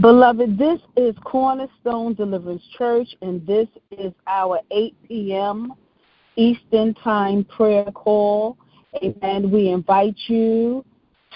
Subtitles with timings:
[0.00, 5.72] Beloved, this is Cornerstone Deliverance Church, and this is our 8 p.m.
[6.36, 8.58] Eastern Time prayer call.
[9.22, 10.84] And we invite you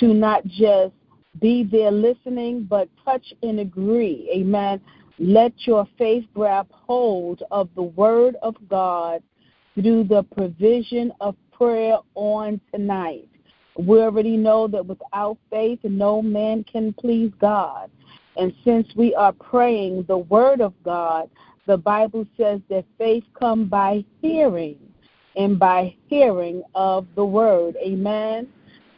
[0.00, 0.94] to not just
[1.38, 4.30] be there listening, but touch and agree.
[4.34, 4.80] Amen.
[5.18, 9.22] Let your faith grab hold of the word of God
[9.74, 13.28] through the provision of prayer on tonight.
[13.78, 17.90] We already know that without faith, no man can please God.
[18.38, 21.28] And since we are praying the word of God,
[21.66, 24.78] the Bible says that faith comes by hearing,
[25.36, 27.76] and by hearing of the word.
[27.84, 28.48] Amen.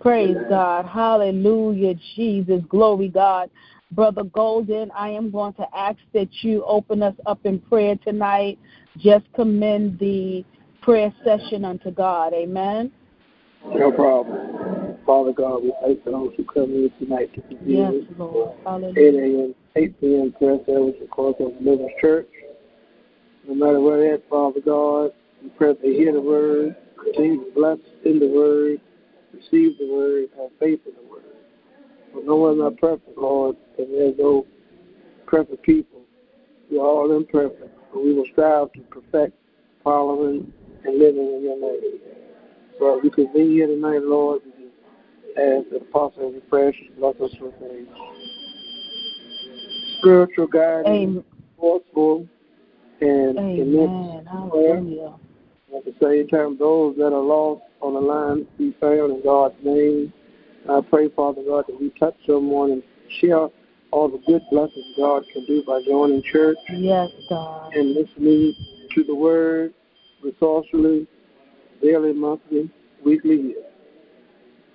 [0.01, 0.49] Praise Amen.
[0.49, 0.87] God.
[0.87, 2.63] Hallelujah, Jesus.
[2.69, 3.51] Glory, God.
[3.91, 8.59] Brother Golden, I am going to ask that you open us up in prayer tonight.
[8.99, 10.45] Just commend the
[10.83, 12.35] prayer session unto God.
[12.35, 12.93] Amen.
[13.65, 14.99] No problem.
[15.07, 18.55] Father God, we thank those who come here tonight to be Yes, Lord.
[18.65, 18.95] Hallelujah.
[18.99, 19.55] 8 a.m.
[19.77, 20.35] 8 p.m.
[20.39, 22.29] prayer service, of course, of Living Church
[23.49, 25.11] no matter where they're at, Father God.
[25.43, 28.81] We pray that they hear the word, continue to bless in the word,
[29.33, 31.23] receive the word, have faith in the word.
[32.13, 34.47] For no one's not perfect, Lord, and there's no
[35.27, 36.01] perfect people.
[36.71, 39.35] We are all imperfect, but we will strive to perfect
[39.83, 40.53] following
[40.85, 42.01] and living in your name.
[42.79, 44.43] So we could be here tonight, Lord,
[45.37, 47.87] as the apostle of precious bless us with a
[49.99, 51.25] spiritual guidance,
[51.57, 52.27] forceful,
[53.01, 54.27] and Amen.
[54.31, 55.15] Hallelujah.
[55.77, 59.55] At the same time, those that are lost on the line be found in God's
[59.63, 60.13] name.
[60.69, 62.83] I pray, Father God, that we touch someone and
[63.21, 63.49] share
[63.91, 66.57] all the good blessings God can do by joining church.
[66.71, 67.73] Yes, God.
[67.75, 68.55] And listening
[68.95, 69.73] to the word
[70.23, 71.07] resourcefully,
[71.83, 72.71] daily, monthly,
[73.05, 73.55] weekly.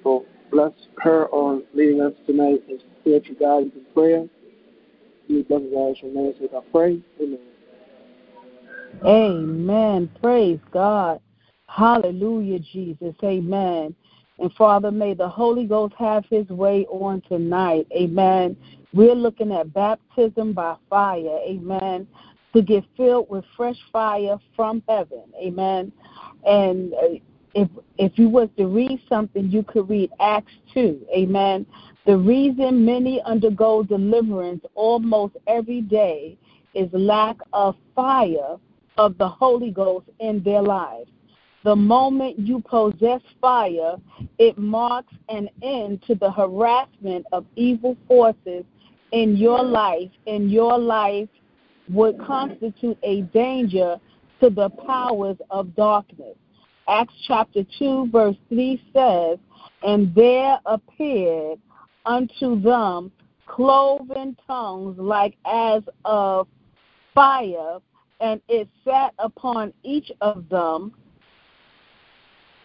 [0.04, 4.26] So bless her on leading us tonight in spiritual guidance and prayer.
[5.28, 7.02] You bless us your name, I pray.
[7.22, 7.53] Amen.
[9.06, 10.10] Amen.
[10.22, 11.20] Praise God.
[11.68, 13.16] Hallelujah, Jesus.
[13.24, 13.96] Amen.
[14.40, 17.88] And Father, may the Holy Ghost have his way on tonight.
[17.96, 18.58] Amen.
[18.94, 21.40] We're looking at baptism by fire.
[21.48, 22.08] Amen.
[22.54, 25.24] To get filled with fresh fire from heaven.
[25.42, 25.92] Amen.
[26.46, 27.20] And uh,
[27.56, 31.08] if if you was to read something, you could read Acts 2.
[31.16, 31.66] Amen.
[32.06, 36.38] The reason many undergo deliverance almost every day
[36.74, 38.58] is lack of fire
[38.98, 41.10] of the Holy Ghost in their lives.
[41.64, 43.96] The moment you possess fire,
[44.38, 48.66] it marks an end to the harassment of evil forces
[49.12, 51.30] in your life, and your life
[51.90, 54.00] would constitute a danger
[54.42, 56.36] to the powers of darkness.
[56.90, 59.38] Acts chapter 2, verse 3 says,
[59.84, 61.60] And there appeared
[62.06, 63.12] unto them
[63.46, 66.48] cloven tongues like as of
[67.14, 67.80] fire
[68.24, 70.94] and it sat upon each of them.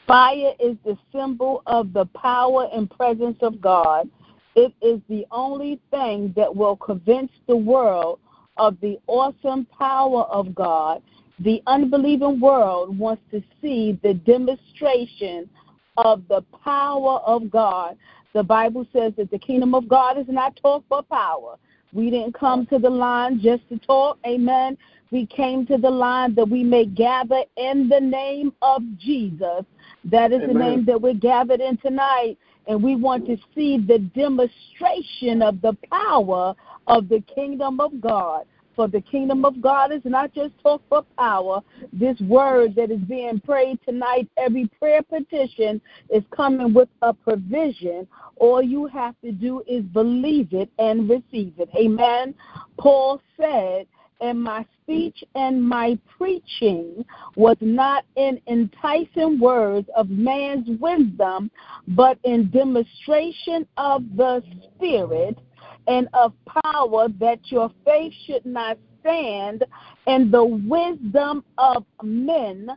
[0.06, 4.08] Fire is the symbol of the power and presence of God.
[4.54, 8.20] It is the only thing that will convince the world
[8.56, 11.02] of the awesome power of God.
[11.40, 15.50] The unbelieving world wants to see the demonstration
[15.96, 17.96] of the power of God.
[18.32, 21.56] The Bible says that the kingdom of God is not talk but power.
[21.92, 24.18] We didn't come to the line just to talk.
[24.26, 24.76] Amen.
[25.10, 29.64] We came to the line that we may gather in the name of Jesus.
[30.04, 30.48] That is Amen.
[30.48, 32.36] the name that we're gathered in tonight.
[32.66, 36.54] And we want to see the demonstration of the power
[36.86, 38.44] of the kingdom of God.
[38.76, 41.62] For the kingdom of God is not just talk for power.
[41.92, 45.80] This word that is being prayed tonight, every prayer petition
[46.10, 48.06] is coming with a provision.
[48.36, 51.70] All you have to do is believe it and receive it.
[51.74, 52.36] Amen.
[52.78, 53.88] Paul said,
[54.20, 57.04] and my speech and my preaching
[57.36, 61.50] was not in enticing words of man's wisdom,
[61.88, 64.42] but in demonstration of the
[64.74, 65.38] Spirit
[65.86, 66.32] and of
[66.62, 69.64] power, that your faith should not stand
[70.06, 72.70] in the wisdom of men,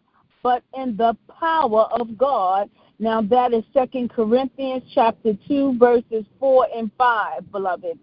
[0.43, 2.69] but in the power of God.
[2.99, 7.97] Now that is Second Corinthians chapter 2, verses 4 and 5, beloved.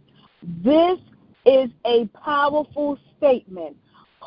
[0.65, 0.99] This
[1.45, 3.77] is a powerful statement.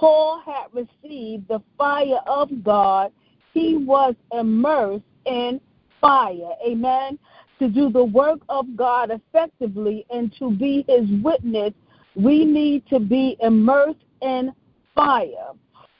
[0.02, 3.12] Paul had received the fire of God
[3.54, 5.62] he was immersed in
[6.00, 6.54] fire.
[6.68, 7.20] Amen.
[7.60, 11.74] To do the work of God effectively and to be his witness,
[12.16, 14.52] we need to be immersed in
[14.96, 15.52] fire.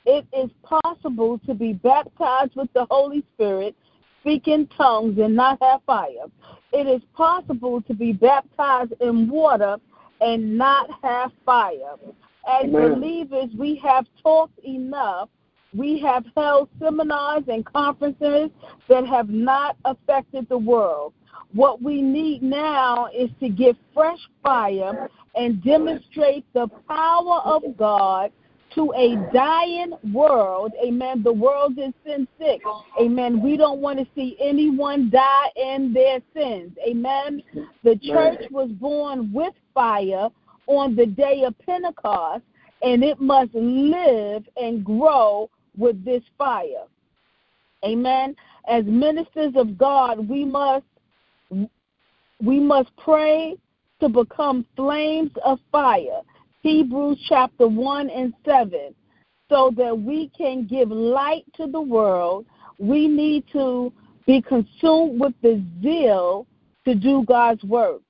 [0.08, 3.76] It is possible to be baptized with the Holy Spirit,
[4.22, 6.26] speak in tongues, and not have fire.
[6.74, 9.78] It is possible to be baptized in water
[10.22, 11.98] and not have fire.
[12.48, 12.94] As Amen.
[12.94, 15.30] believers, we have talked enough.
[15.74, 18.50] We have held seminars and conferences
[18.90, 21.14] that have not affected the world.
[21.54, 28.32] What we need now is to get fresh fire and demonstrate the power of God
[28.76, 30.72] to a dying world.
[30.84, 31.24] Amen.
[31.24, 32.62] The world is sin sick.
[33.00, 33.42] Amen.
[33.42, 36.72] We don't want to see anyone die in their sins.
[36.88, 37.44] Amen.
[37.84, 40.30] The church was born with fire
[40.68, 42.44] on the day of Pentecost,
[42.82, 46.86] and it must live and grow with this fire.
[47.84, 48.36] Amen.
[48.68, 50.86] As ministers of God, we must
[52.44, 53.56] we must pray
[54.00, 56.22] to become flames of fire.
[56.62, 58.96] Hebrews chapter 1 and 7.
[59.50, 62.46] So that we can give light to the world,
[62.78, 63.92] we need to
[64.26, 66.48] be consumed with the zeal
[66.86, 68.02] to do God's work.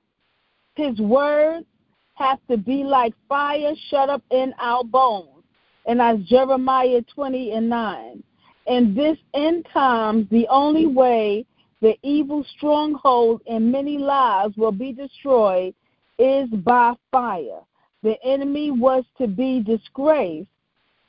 [0.76, 1.66] His words
[2.14, 5.44] have to be like fire shut up in our bones.
[5.86, 8.22] And as Jeremiah 20 and 9.
[8.68, 11.44] In this end times, the only way
[11.80, 15.74] the evil stronghold in many lives will be destroyed
[16.18, 17.60] is by fire.
[18.04, 20.48] The enemy was to be disgraced.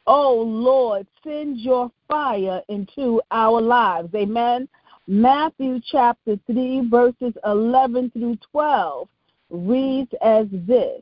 [0.08, 4.10] Oh Lord, send your fire into our lives.
[4.16, 4.68] Amen.
[5.08, 9.08] Matthew chapter 3, verses 11 through 12
[9.54, 11.02] reads as this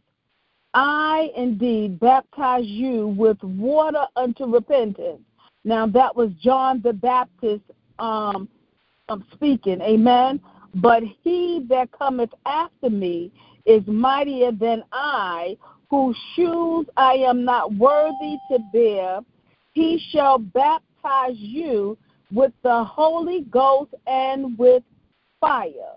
[0.74, 5.22] I indeed baptize you with water unto repentance.
[5.64, 7.64] Now, that was John the Baptist
[8.00, 8.48] um,
[9.10, 9.82] um, speaking.
[9.82, 10.40] Amen.
[10.76, 13.32] But he that cometh after me
[13.66, 15.58] is mightier than I,
[15.90, 19.20] whose shoes I am not worthy to bear.
[19.74, 21.98] He shall baptize you
[22.32, 24.84] with the Holy Ghost and with
[25.42, 25.96] fire,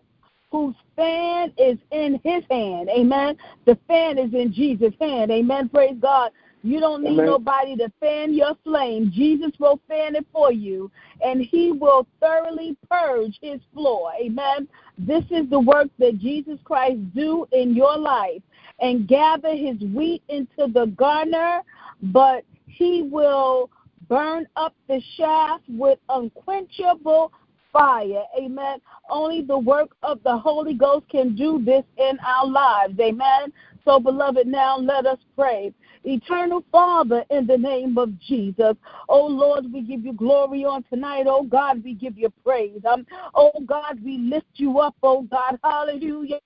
[0.54, 2.88] whose fan is in his hand.
[2.88, 3.36] Amen.
[3.64, 5.32] The fan is in Jesus' hand.
[5.32, 5.68] Amen.
[5.68, 6.30] Praise God.
[6.62, 7.26] You don't need Amen.
[7.26, 9.10] nobody to fan your flame.
[9.12, 14.12] Jesus will fan it for you, and he will thoroughly purge his floor.
[14.22, 14.68] Amen.
[14.96, 18.40] This is the work that Jesus Christ do in your life
[18.78, 21.62] and gather his wheat into the garner,
[22.00, 23.70] but he will
[24.08, 27.32] burn up the shaft with unquenchable
[27.74, 28.22] fire.
[28.38, 28.78] Amen.
[29.10, 32.98] Only the work of the Holy Ghost can do this in our lives.
[32.98, 33.52] Amen.
[33.84, 35.74] So, beloved, now let us pray.
[36.04, 38.76] Eternal Father, in the name of Jesus.
[39.08, 41.24] Oh Lord, we give you glory on tonight.
[41.26, 42.80] Oh God, we give you praise.
[42.86, 44.94] Um, oh God, we lift you up.
[45.02, 46.40] Oh God, hallelujah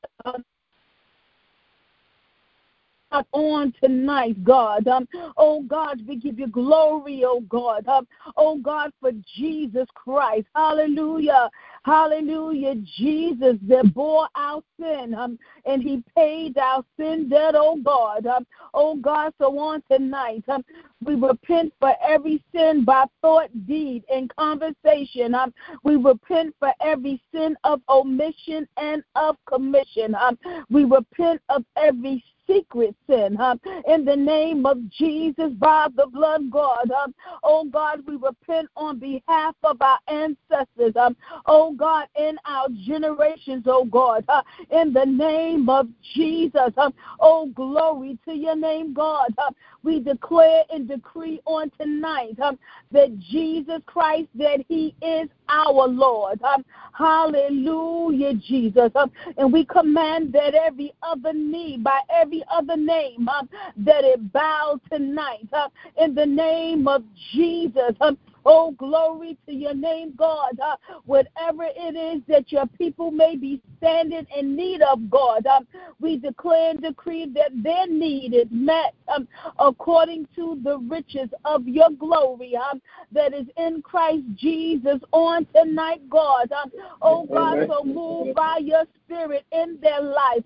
[3.32, 4.86] on tonight, God.
[4.86, 7.86] Um, oh God, we give you glory, oh God.
[7.88, 8.06] Um,
[8.36, 10.46] oh God, for Jesus Christ.
[10.54, 11.50] Hallelujah.
[11.84, 12.74] Hallelujah.
[12.96, 18.26] Jesus that bore our sin um, and he paid our sin debt, oh God.
[18.26, 20.64] Um, oh God, so on tonight, um,
[21.04, 25.34] we repent for every sin by thought, deed, and conversation.
[25.34, 25.54] Um,
[25.84, 30.14] we repent for every sin of omission and of commission.
[30.14, 33.36] Um, we repent of every secret sin.
[33.38, 36.90] Uh, in the name of Jesus, by the blood, God.
[36.90, 37.08] Uh,
[37.42, 40.96] oh God, we repent on behalf of our ancestors.
[40.96, 44.24] Um, oh God, in our generations, oh God.
[44.70, 46.72] In the name of Jesus.
[46.76, 49.34] Um, oh, glory to your name, God.
[49.38, 49.50] Uh,
[49.82, 52.58] we declare and decree on tonight um,
[52.90, 56.42] that Jesus Christ, that He is our Lord.
[56.42, 58.90] Um, hallelujah, Jesus.
[58.94, 64.32] Um, and we command that every other knee, by every other name, um, that it
[64.32, 65.48] bow tonight.
[65.52, 67.02] Uh, in the name of
[67.32, 67.94] Jesus.
[68.00, 68.18] Um,
[68.50, 70.58] Oh, glory to your name, God.
[70.58, 75.66] Uh, whatever it is that your people may be standing in need of, God, um,
[76.00, 79.28] we declare and decree that their need is met um,
[79.58, 82.80] according to the riches of your glory um,
[83.12, 86.50] that is in Christ Jesus on tonight, God.
[86.50, 90.44] Um, oh, God, so move by your spirit in their life.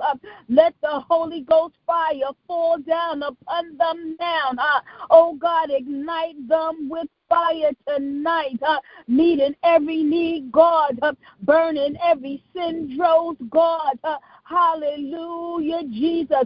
[0.49, 4.51] Let the Holy Ghost fire fall down upon them now.
[4.59, 11.97] Uh, oh, God, ignite them with fire tonight, uh, meeting every need, God, uh, burning
[12.05, 13.99] every sin droves, God.
[14.05, 16.45] Uh, hallelujah, Jesus,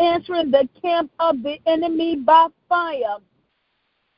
[0.00, 3.18] answering the camp of the enemy by fire.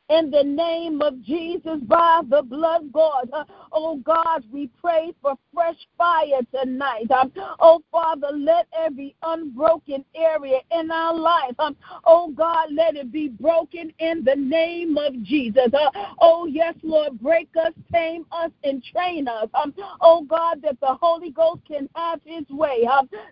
[0.09, 3.29] In the name of Jesus by the blood, God.
[3.33, 7.11] Uh, oh God, we pray for fresh fire tonight.
[7.11, 13.11] Um, oh Father, let every unbroken area in our life, um, oh God, let it
[13.11, 15.73] be broken in the name of Jesus.
[15.73, 19.49] Uh, oh yes, Lord, break us, tame us, and train us.
[19.55, 22.87] Um, oh God, that the Holy Ghost can have his way,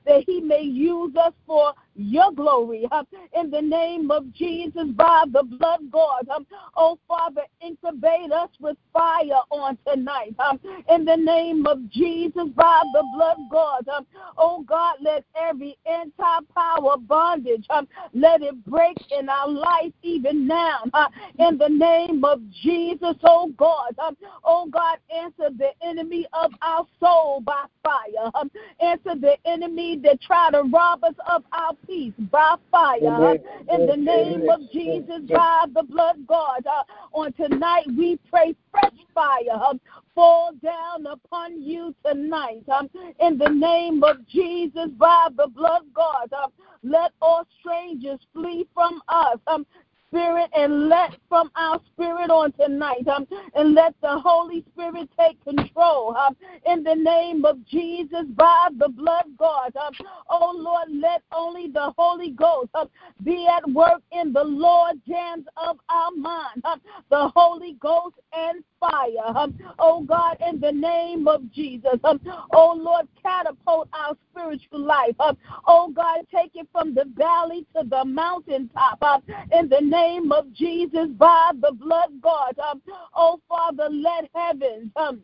[0.07, 2.87] that he may use us for your glory.
[2.93, 3.07] Um,
[3.39, 6.29] in the name of Jesus by the blood, God.
[6.29, 6.47] Um,
[6.77, 10.35] Oh, Father, incubate us with fire on tonight.
[10.39, 10.59] Um,
[10.91, 13.89] in the name of Jesus, by the blood, God.
[13.89, 19.93] Um, oh, God, let every anti power bondage, um, let it break in our life
[20.03, 20.81] even now.
[20.93, 21.09] Uh,
[21.39, 23.95] in the name of Jesus, oh, God.
[23.99, 28.31] Um, oh, God, answer the enemy of our soul by fire.
[28.35, 33.39] Um, answer the enemy that try to rob us of our peace by fire.
[33.73, 36.67] In the name of Jesus, by the blood, God.
[36.67, 39.81] Uh, on tonight, we pray fresh fire um,
[40.15, 42.63] fall down upon you tonight.
[42.69, 48.67] Um, in the name of Jesus, by the blood, God, um, let all strangers flee
[48.75, 49.39] from us.
[49.47, 49.67] Um,
[50.15, 55.43] spirit and let from our spirit on tonight um, and let the Holy Spirit take
[55.43, 59.75] control um, in the name of Jesus by the blood God.
[59.75, 59.93] Um,
[60.31, 62.89] oh Lord, let only the Holy Ghost um,
[63.25, 66.65] be at work in the Lord jams of our mind.
[66.65, 66.81] Um,
[67.11, 69.37] the Holy Ghost and fire.
[69.37, 71.99] Um, oh God, in the name of Jesus.
[72.05, 72.21] Um,
[72.53, 75.19] oh Lord, catapult our spiritual life.
[75.19, 79.03] Um, oh God, take it from the valley to the mountaintop.
[79.03, 82.59] Um, in the name of Jesus, by the blood God.
[82.59, 82.83] Um,
[83.17, 84.91] oh Father, let heavens.
[84.97, 85.23] Um,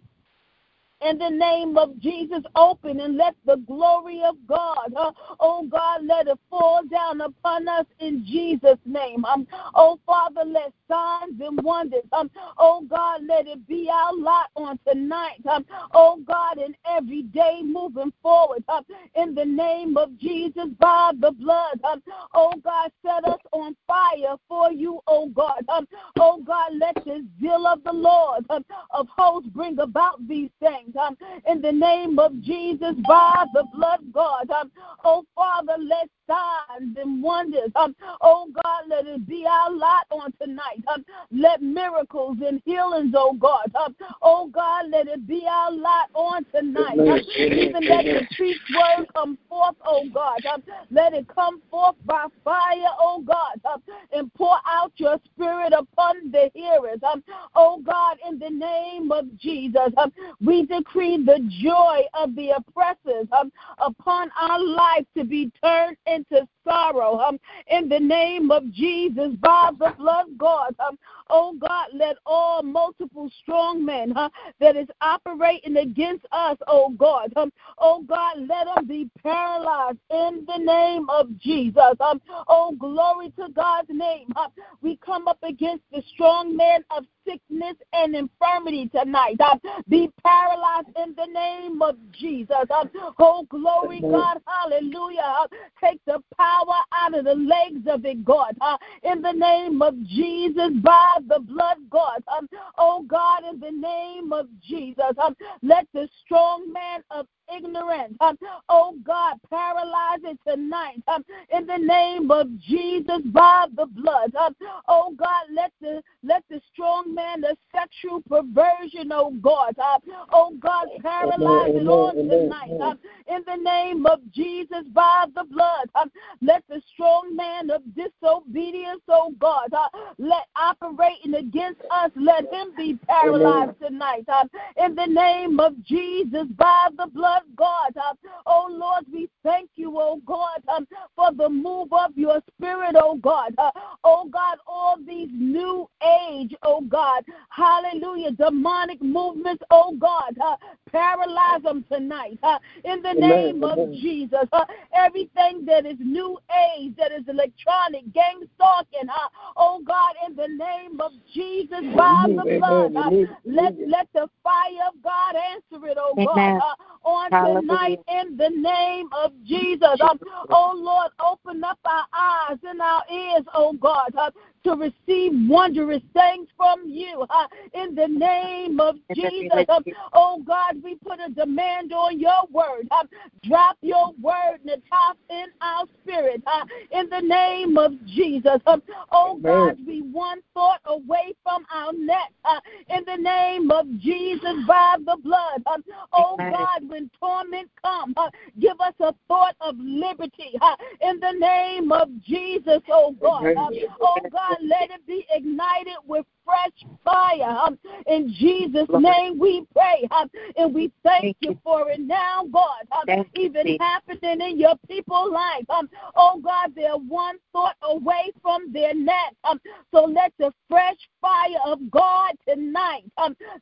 [1.03, 6.05] in the name of Jesus open and let the glory of God, uh, oh God,
[6.05, 9.25] let it fall down upon us in Jesus' name.
[9.25, 14.51] Um, oh Father, let signs and wonders, um, oh God, let it be our lot
[14.57, 15.41] on tonight.
[15.51, 21.13] Um, oh God, in every day moving forward, um, in the name of Jesus, by
[21.19, 22.03] the blood, um,
[22.35, 25.65] oh God, set us on fire for you, oh God.
[25.69, 25.87] Um,
[26.19, 30.90] oh God, let the zeal of the Lord um, of hosts bring about these things
[30.97, 31.17] um,
[31.47, 34.51] in the name of Jesus by the blood, God.
[34.51, 34.71] Um,
[35.05, 40.33] oh, Father, let signs and wonders, um, oh God, let it be our lot on
[40.41, 40.83] tonight.
[40.93, 46.09] Um, let miracles and healings, oh God, um, oh God, let it be our lot
[46.15, 46.99] on tonight.
[46.99, 50.45] Um, even let the preach word come forth, oh God.
[50.47, 53.83] Um, let it come forth by fire, oh God, um,
[54.13, 57.01] and pour out your spirit upon the hearers.
[57.03, 57.23] Um,
[57.55, 63.27] oh God, in the name of Jesus, um, we decree the joy of the oppressors
[63.39, 69.33] um, upon our life to be turned into sorrow um, in the name of Jesus
[69.41, 70.75] by the blood God.
[70.81, 70.99] Um,
[71.31, 74.29] oh God, let all multiple strong men huh,
[74.61, 80.47] that is operating against us, oh God, um, oh God, let them be paralyzed in
[80.47, 81.77] the name of Jesus.
[82.01, 84.27] Um, oh, glory to God's name.
[84.37, 84.49] Huh.
[84.83, 89.37] We come up against the strong man of sickness and infirmity tonight.
[89.41, 89.57] Uh,
[89.89, 92.67] be paralyzed in the name of Jesus.
[92.71, 92.85] Uh,
[93.19, 94.39] oh, glory, God.
[94.47, 95.21] Hallelujah.
[95.21, 95.47] Uh,
[95.83, 98.57] take the power out of the legs of it, God.
[99.03, 102.23] In the name of Jesus, by the blood, God.
[102.37, 102.49] Um,
[102.79, 108.15] oh, God, in the name of Jesus, um, let the strong man of ignorance.
[108.21, 108.39] Um,
[108.69, 111.03] oh God, paralyze it tonight.
[111.09, 114.35] Um, in the name of Jesus, by the blood.
[114.35, 114.55] Um,
[114.89, 119.99] oh God, let the let the strong man, the sexual perversion, oh God, uh,
[120.33, 122.81] oh God, paralyze it on tonight.
[122.81, 125.89] Um, in the name of Jesus, by the blood.
[125.95, 126.11] Um,
[126.43, 129.89] let the strong man of disobedience, oh God, uh,
[130.19, 134.25] let operating against us, let him be paralyzed tonight.
[134.29, 134.49] Um,
[134.85, 137.93] in the name of Jesus, by the blood of God.
[137.97, 138.15] Uh,
[138.47, 143.17] oh Lord, we thank you, oh God, um, for the move of your spirit, oh
[143.17, 143.55] God.
[143.59, 143.71] Uh,
[144.05, 145.89] oh God, all these new
[146.31, 150.57] age, oh God, hallelujah, demonic movements, oh God, uh,
[150.91, 153.79] paralyze them tonight uh, in the name Amen.
[153.79, 154.49] of Jesus.
[154.53, 156.39] Uh, everything that is new
[156.77, 162.27] age, that is electronic, gang stalking, uh, oh God, in the name of Jesus, by
[162.29, 163.11] the blood, uh,
[163.45, 168.37] let, let the fire of God answer it, oh God, uh, on on tonight in
[168.37, 170.01] the name of Jesus.
[170.01, 170.19] Um,
[170.51, 174.31] oh Lord, open up our eyes and our ears, oh God, uh,
[174.65, 179.65] to receive wondrous things from you uh, in the name of Jesus.
[179.69, 182.89] Um, oh God, we put a demand on your word.
[182.91, 183.09] Um,
[183.45, 188.61] drop your word, Nataf, in our spirit uh, in the name of Jesus.
[188.67, 193.87] Um, oh God, we one thought away from our neck uh, in the name of
[193.99, 195.63] Jesus by the blood.
[195.73, 201.19] Um, oh God, when torment comes, uh, give us a thought of liberty uh, in
[201.21, 203.57] the name of Jesus, oh God.
[203.57, 207.43] Uh, oh God, let it be ignited with fresh fire.
[207.43, 210.09] Um, in Jesus' name we pray.
[210.11, 212.87] Um, and we thank you for it now, God.
[212.93, 215.65] Um, even happening in your people's life.
[215.69, 219.35] Um, oh God, they're one thought away from their neck.
[219.45, 219.61] Um,
[219.93, 223.05] so let the fresh fire of God tonight,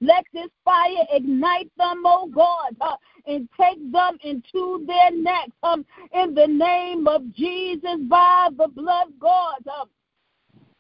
[0.01, 5.53] let this fire ignite them, oh God, uh, and take them into their necks.
[5.63, 9.63] Um, in the name of Jesus, by the blood God.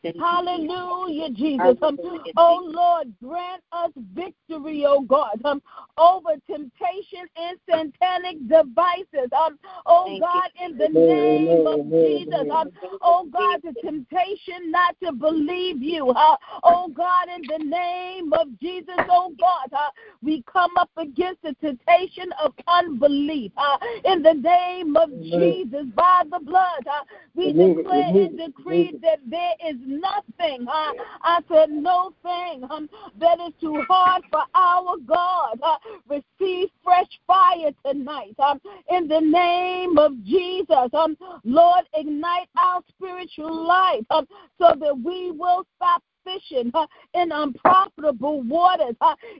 [0.04, 1.76] Hallelujah, Jesus.
[1.82, 1.98] Um,
[2.36, 5.60] oh Lord, grant us victory, oh God, um,
[5.96, 9.30] over temptation and satanic devices.
[9.32, 12.46] Um, oh God, in the name of Jesus.
[12.50, 12.70] Um,
[13.02, 16.10] oh God, the temptation not to believe you.
[16.10, 19.90] Uh, oh God, in the name of Jesus, oh God, uh,
[20.22, 23.50] we come up against the temptation of unbelief.
[23.56, 29.18] Uh, in the name of Jesus, by the blood, uh, we declare and decree that
[29.26, 30.66] there is nothing.
[30.68, 35.58] I said, no thing um, that is too hard for our God.
[35.62, 35.76] Uh,
[36.08, 40.92] receive fresh fire tonight um, in the name of Jesus.
[40.92, 44.26] Um, Lord, ignite our spiritual life um,
[44.58, 46.02] so that we will stop
[47.14, 48.96] in unprofitable waters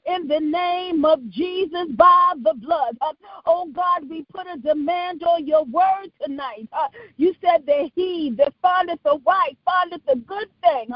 [0.07, 2.97] in the name of Jesus by the blood.
[3.47, 6.69] Oh God, we put a demand on your word tonight.
[7.17, 10.89] You said that he that findeth a wife findeth a good thing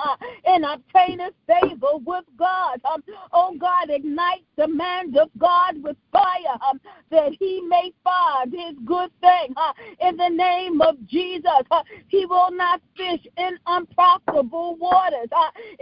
[0.46, 2.80] and obtaineth favor with God.
[3.32, 6.58] Oh God, ignite the man of God with fire
[7.10, 9.54] that he may find his good thing
[10.00, 11.42] in the name of Jesus.
[12.08, 15.28] He will not fish in unprofitable waters.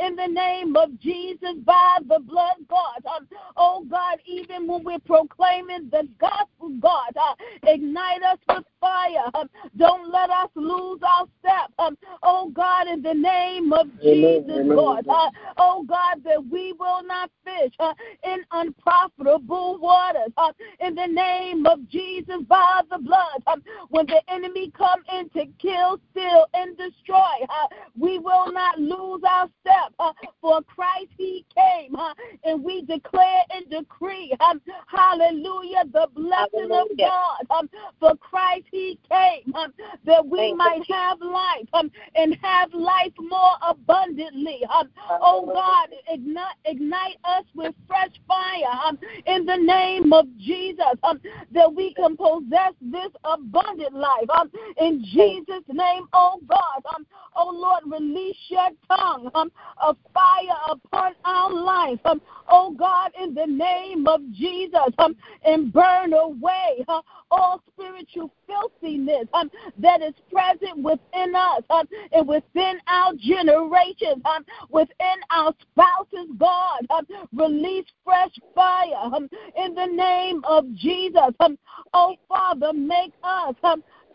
[0.00, 3.04] Uh, in the name of Jesus by the blood, God.
[3.07, 7.34] Um, oh, God, even when we're proclaiming the gospel, God, uh,
[7.67, 9.30] ignite us with fire.
[9.34, 11.71] Um, don't let us lose our step.
[11.78, 14.69] Um, oh, God, in the name of Jesus, Amen.
[14.69, 15.06] God.
[15.08, 20.32] Uh, oh, God, that we will not fish uh, in unprofitable waters.
[20.36, 23.43] Uh, in the name of Jesus by the blood.
[23.47, 27.47] Um, when the enemy come in to kill, steal, and destroy,
[27.99, 31.97] we will not lose our step for Christ he came,
[32.45, 34.34] and we declare and decree,
[34.86, 37.04] hallelujah, the blessing hallelujah.
[37.40, 37.69] of God.
[37.99, 39.73] For Christ he came, um,
[40.04, 40.95] that we Thank might you.
[40.95, 44.61] have life um, and have life more abundantly.
[44.73, 50.85] Um, oh God, ignite, ignite us with fresh fire um, in the name of Jesus,
[51.02, 51.21] um,
[51.52, 54.28] that we can possess this abundant life.
[54.30, 57.06] Um, in Jesus' name, oh God, um,
[57.37, 59.30] oh Lord, release your tongue
[59.83, 64.95] of fire upon our life, um, oh God, in the name of Jesus,
[65.45, 72.26] and burn away uh, all spiritual filthiness um, that is present within us um, and
[72.26, 76.86] within our generations, um, within our spouses, God.
[76.90, 81.32] Um, release fresh fire um, in the name of Jesus.
[81.40, 81.58] Um,
[81.94, 83.54] oh, Father, make us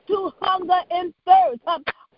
[0.08, 1.62] to hunger and thirst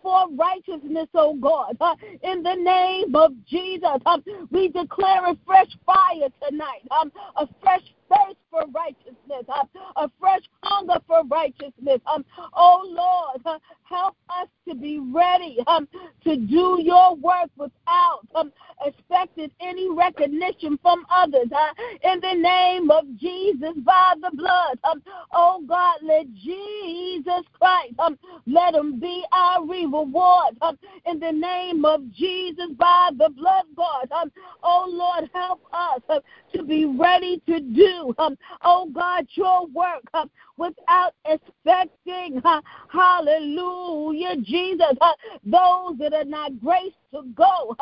[0.01, 1.77] for righteousness, oh God.
[1.81, 7.47] Uh, in the name of Jesus, um, we declare a fresh fire tonight, um, a
[7.61, 9.63] fresh thirst for righteousness, uh,
[9.97, 11.99] a fresh hunger for righteousness.
[12.05, 15.87] Um, oh Lord, uh, help us to be ready um,
[16.23, 18.51] to do your work without um,
[18.85, 21.47] expecting any recognition from others.
[21.51, 21.73] Uh,
[22.11, 24.79] in the name of Jesus, by the blood.
[24.83, 25.01] Um,
[25.33, 30.57] oh God, let Jesus Christ, um, let him be our reward.
[30.61, 34.11] Um, in the name of Jesus, by the blood, God.
[34.11, 34.31] Um,
[34.63, 36.21] oh Lord, help us
[36.53, 42.41] to be ready to do, um, oh God, your work um, without expecting,
[42.91, 44.97] hallelujah, Jesus,
[45.43, 47.75] those that are not graced to go,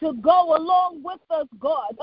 [0.00, 1.96] to go along with us, God.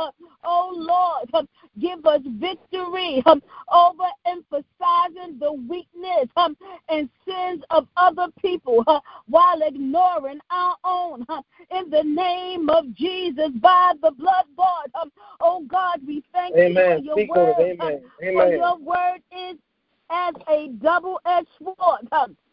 [0.44, 1.48] Oh Lord,
[1.80, 6.58] give us victory um, over emphasizing the weakness um,
[6.90, 11.26] and sins of other people uh, while ignoring our own.
[11.72, 15.10] In the name of Jesus, by the blood, God.
[15.40, 16.76] Oh God, we thank Amen.
[16.76, 17.56] you for your Speak word.
[17.60, 18.02] Amen.
[18.22, 18.34] Amen.
[18.34, 19.58] for your word is
[20.10, 22.08] as a double-edged sword.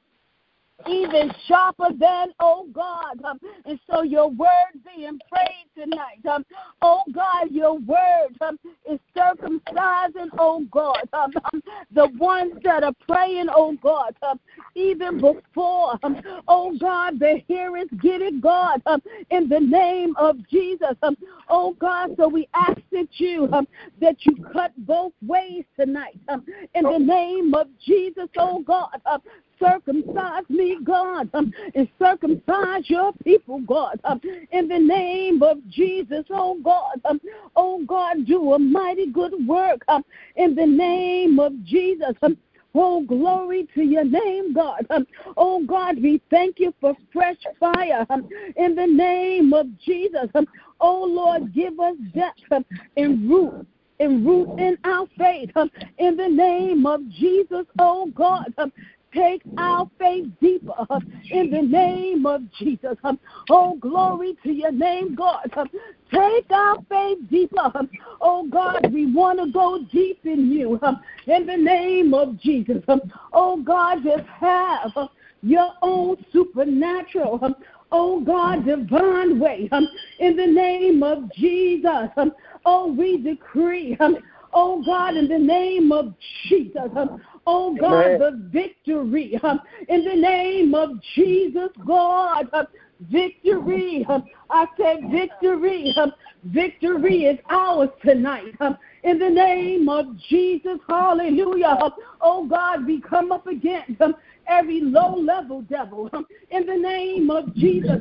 [0.89, 3.23] Even sharper than, oh God.
[3.25, 4.49] Um, and so your word
[4.95, 6.25] being prayed tonight.
[6.29, 6.45] Um,
[6.81, 8.59] oh God, your word um,
[8.91, 11.09] is circumcising, oh God.
[11.13, 14.41] Um, um, the ones that are praying, oh God, um,
[14.75, 20.37] even before, um, oh God, the hearers get it, God, um, in the name of
[20.49, 20.97] Jesus.
[21.03, 21.17] Um,
[21.49, 23.67] oh God, so we ask that you um,
[24.01, 26.19] that you cut both ways tonight.
[26.29, 29.01] Um, in the name of Jesus, oh God.
[29.07, 29.21] Um,
[29.63, 34.21] circumcise me, God, um, and circumcise your people, God, um,
[34.51, 37.21] in the name of Jesus, oh God, um,
[37.57, 40.05] oh God, do a mighty good work um,
[40.37, 42.15] in the name of Jesus.
[42.23, 42.37] Um,
[42.75, 44.87] Oh, glory to your name, God.
[44.89, 50.29] Um, oh, God, we thank you for fresh fire um, in the name of Jesus.
[50.35, 50.47] Um,
[50.81, 52.65] oh, Lord, give us depth um,
[52.97, 53.67] and root
[54.01, 58.53] and root in our faith um, in the name of Jesus, oh God.
[58.59, 58.73] Um,
[59.15, 62.97] take our faith deeper um, in the name of Jesus.
[63.05, 63.19] Um,
[63.51, 65.51] oh, glory to your name, God.
[65.57, 65.69] Um,
[66.13, 67.73] take our faith deeper.
[68.21, 70.81] Oh, God, we want to go deep in you
[71.27, 72.83] in the name of Jesus.
[73.33, 74.93] Oh, God, just have
[75.43, 77.55] your own supernatural.
[77.95, 79.87] Oh God, divine way, um,
[80.19, 82.09] in the name of Jesus.
[82.17, 82.33] Um,
[82.65, 84.17] oh, we decree, um,
[84.55, 86.15] oh God, in the name of
[86.49, 92.67] Jesus, um, oh God, the victory, um, in the name of Jesus, God, um,
[93.11, 94.05] victory.
[94.09, 95.93] Um, I said victory.
[95.97, 96.13] Um,
[96.45, 98.55] victory is ours tonight.
[98.61, 101.79] Um, in the name of Jesus, hallelujah.
[101.83, 104.01] Um, oh God, we come up against
[104.47, 106.11] every low level devil
[106.51, 107.99] in the name of Jesus.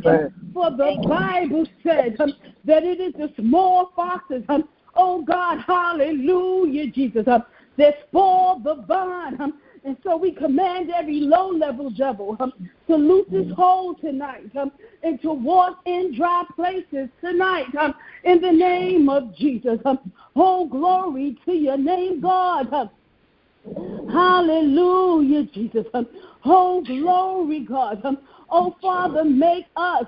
[0.54, 2.18] For the Bible said
[2.66, 4.44] that it is the small foxes.
[4.96, 7.26] Oh God, hallelujah, Jesus.
[7.78, 9.40] That spoil the vine.
[9.42, 12.54] Um, and so we command every low level devil um,
[12.88, 18.42] to loose his hold tonight um, and to walk in dry places tonight um, in
[18.42, 19.80] the name of Jesus.
[19.86, 22.72] Um, oh, glory to your name, God.
[22.72, 22.90] Um,
[24.12, 25.86] hallelujah, Jesus.
[26.46, 28.06] Oh, glory, God.
[28.06, 30.06] Um, oh, Father, make us.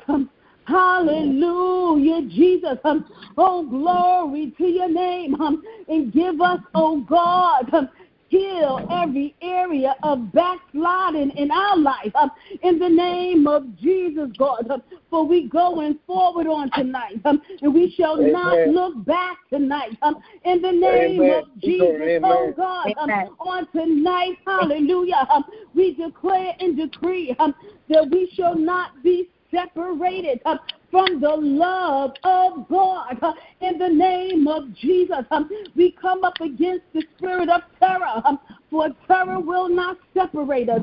[0.66, 2.78] Hallelujah, Jesus.
[2.84, 3.06] Um,
[3.38, 5.40] oh, glory to your name.
[5.42, 7.90] Um, and give us, oh God, um,
[8.30, 12.12] heal every area of backsliding in our life.
[12.16, 14.70] Um, in the name of Jesus, God.
[14.72, 17.22] Um, for we going forward on tonight.
[17.26, 18.32] Um, and we shall Amen.
[18.32, 19.96] not look back tonight.
[20.02, 21.44] Um, in the name Amen.
[21.44, 22.22] of Jesus, Amen.
[22.24, 22.94] oh God.
[23.00, 25.28] Um, on tonight, hallelujah.
[25.32, 25.44] Um,
[25.76, 27.54] we declare and decree um,
[27.90, 30.58] that we shall not be separated uh,
[30.92, 33.18] from the love of God.
[33.22, 38.22] Uh, in the name of Jesus, um, we come up against the spirit of terror,
[38.70, 40.82] for terror will not separate us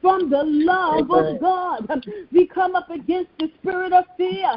[0.00, 2.04] from the love of God.
[2.32, 4.52] We come up against the spirit of fear,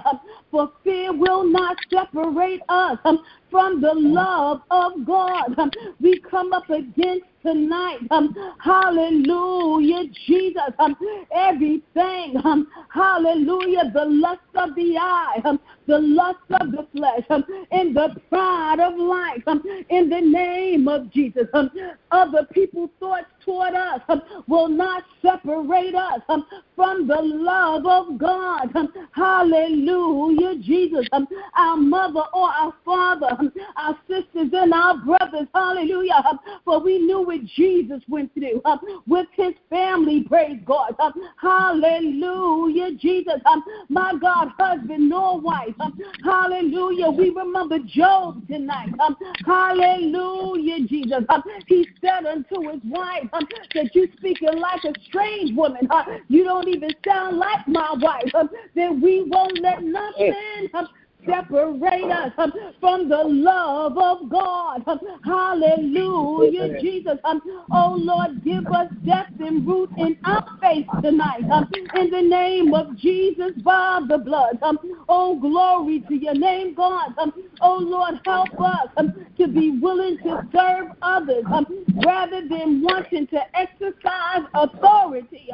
[0.51, 2.97] for fear will not separate us
[3.51, 5.56] from the love of God.
[5.99, 7.99] We come up against tonight.
[8.12, 10.73] Um, hallelujah, Jesus.
[10.79, 10.95] Um,
[11.34, 12.41] everything.
[12.43, 13.91] Um, hallelujah.
[13.93, 18.79] The lust of the eye, um, the lust of the flesh, um, and the pride
[18.79, 19.43] of life.
[19.47, 21.47] Um, in the name of Jesus.
[21.53, 21.69] Um,
[22.12, 28.17] other people's thoughts toward us um, will not separate us um, from the love of
[28.17, 28.75] God.
[28.75, 31.08] Um, hallelujah, Jesus.
[31.12, 35.47] Um, our mother or our father, um, our sisters and our brothers.
[35.53, 36.23] Hallelujah.
[36.29, 38.62] Um, for we knew what Jesus went through
[39.08, 40.23] with his family.
[40.23, 40.95] Praise God.
[41.39, 43.41] Hallelujah, Jesus.
[43.89, 45.75] My God, husband nor wife.
[46.23, 47.10] Hallelujah.
[47.10, 48.89] We remember Job tonight.
[49.45, 51.23] Hallelujah, Jesus.
[51.67, 55.88] He said unto his wife um, that you speaking like a strange woman.
[55.89, 58.34] Uh, you don't even sound like my wife.
[58.34, 60.69] Um, then we won't let nothing
[61.26, 64.88] separate us um, from the love of God.
[64.88, 67.18] Um, hallelujah, Jesus.
[67.24, 71.46] Um, oh Lord, give us depth and root in our faith tonight.
[71.96, 74.60] In the name of Jesus, by the blood.
[75.10, 77.12] Oh, glory to your name, God.
[77.62, 78.90] Oh Lord, help us
[79.38, 81.46] to be willing to serve others
[82.06, 85.50] rather than wanting to exercise authority.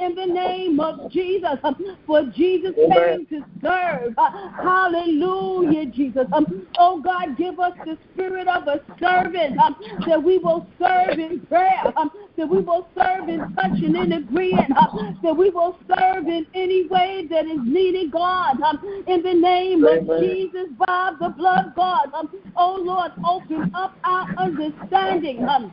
[0.00, 1.58] In the name of Jesus,
[2.06, 4.14] for Jesus came to serve.
[4.16, 4.30] Uh,
[4.62, 6.26] hallelujah Hallelujah, Jesus.
[6.32, 11.18] Um, oh God, give us the spirit of a servant um, that we will serve
[11.18, 15.78] in prayer, um, that we will serve in touching and agreeing, um, that we will
[15.88, 18.60] serve in any way that is needed, God.
[18.60, 20.08] Um, in the name Amen.
[20.08, 22.12] of Jesus, by the blood, God.
[22.14, 25.48] Um, oh Lord, open up our understanding.
[25.48, 25.72] Um,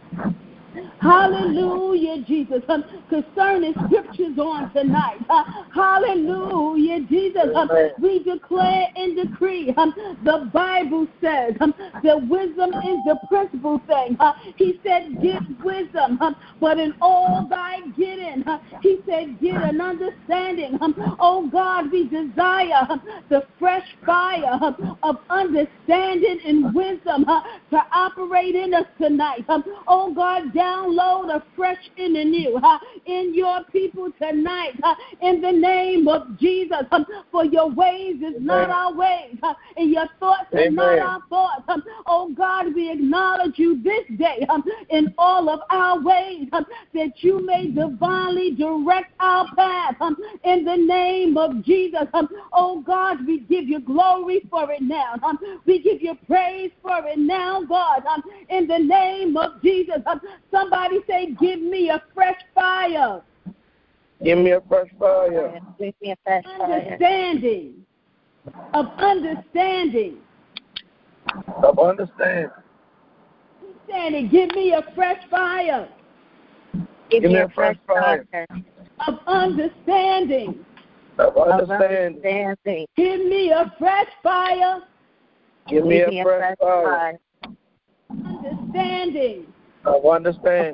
[0.99, 2.61] Hallelujah, Jesus.
[2.69, 5.17] Um, concerning scriptures on tonight.
[5.29, 7.49] Uh, hallelujah, Jesus.
[7.55, 9.73] Um, we declare and decree.
[9.77, 14.17] Um, the Bible says um, that wisdom is the principal thing.
[14.19, 19.55] Uh, he said, Get wisdom, um, but in all thy getting, uh, he said, Get
[19.61, 20.77] an understanding.
[20.81, 27.41] Um, oh God, we desire um, the fresh fire um, of understanding and wisdom uh,
[27.69, 29.45] to operate in us tonight.
[29.49, 34.95] Um, oh God, download a fresh in the new uh, in your people tonight uh,
[35.21, 36.83] in the name of Jesus.
[36.91, 38.45] Um, for your ways is Amen.
[38.45, 41.63] not our ways, uh, and your thoughts are not our thoughts.
[41.67, 47.11] Um, oh God, we acknowledge you this day um, in all of our ways that
[47.17, 49.95] you may divinely direct our path
[50.43, 52.07] in the name of Jesus.
[52.53, 55.15] Oh God, we give you glory for it now.
[55.65, 58.03] We give you praise for it now, God,
[58.49, 59.97] in the name of Jesus.
[60.57, 63.21] Somebody say, Give me a fresh fire,
[64.23, 65.61] Give me a fresh fire.
[65.79, 66.71] Give me a fresh fire.
[66.71, 67.85] understanding
[68.73, 70.17] of understanding.
[71.63, 72.49] Of understand.
[73.87, 75.87] Standing, give me a fresh fire
[77.09, 78.25] Give me a fresh fire.
[79.07, 80.65] of understanding.
[81.19, 82.85] Of Of understanding.
[82.95, 84.79] Give me a fresh fire,
[85.67, 87.19] Give me a fresh fire.
[88.11, 89.45] understanding.
[89.87, 90.11] Of Of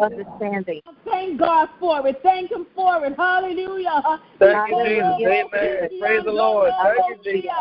[0.02, 0.82] understanding.
[1.06, 2.19] Thank God for it.
[2.23, 3.13] Thank Him for it.
[3.15, 4.19] Hallelujah.
[4.39, 5.23] Thank you, Jesus.
[5.28, 5.89] Amen.
[5.99, 6.71] Praise the Lord.
[6.73, 7.52] Oh, thank you, Jesus.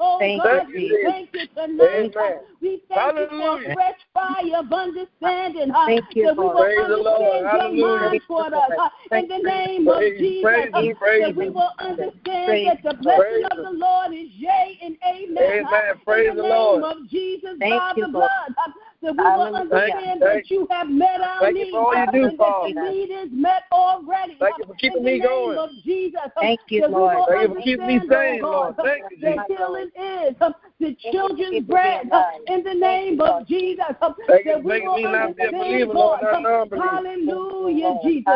[0.00, 2.12] Oh Thank God, you, we thank you tonight.
[2.16, 2.38] Amen.
[2.60, 3.68] We thank you Hallelujah.
[3.68, 5.70] for fresh fire of understanding.
[5.70, 6.74] huh, Thank you, that we will Lord.
[6.74, 7.46] Praise the Lord.
[7.46, 7.98] understand your Hallelujah.
[8.10, 8.70] mind toward us.
[8.76, 10.42] huh, in the name of Praise, Jesus.
[10.42, 14.28] praise huh, praise that we will understand Praise that the blessing of the Lord is
[14.34, 15.38] yea and amen.
[15.38, 15.64] Amen.
[15.68, 16.82] huh, Praise in the the name Lord.
[16.82, 18.30] of Jesus Thank by you, the Lord.
[18.48, 18.54] blood.
[18.58, 18.72] huh,
[19.02, 19.60] that we will Hallelujah.
[19.60, 20.60] understand that you.
[20.60, 21.70] you have met our Thank you needs.
[21.72, 22.74] for all you do, and that Father.
[22.74, 24.36] the need is met already.
[24.38, 25.58] Thank you for keeping in the me name going.
[25.58, 26.20] of Jesus.
[26.24, 27.14] huh, Thank you, that we Lord.
[27.14, 28.76] will Thank you for keeping me understand, sane, oh Lord.
[28.76, 29.56] Thank you, that Jesus.
[29.58, 33.84] healing is uh, the for children's keeping bread uh, in the name of Jesus.
[34.00, 36.42] uh, Thank you That for we making will me not be a believer, Lord, God,
[36.42, 36.86] not non-believer.
[36.86, 38.26] hallelujah, Jesus,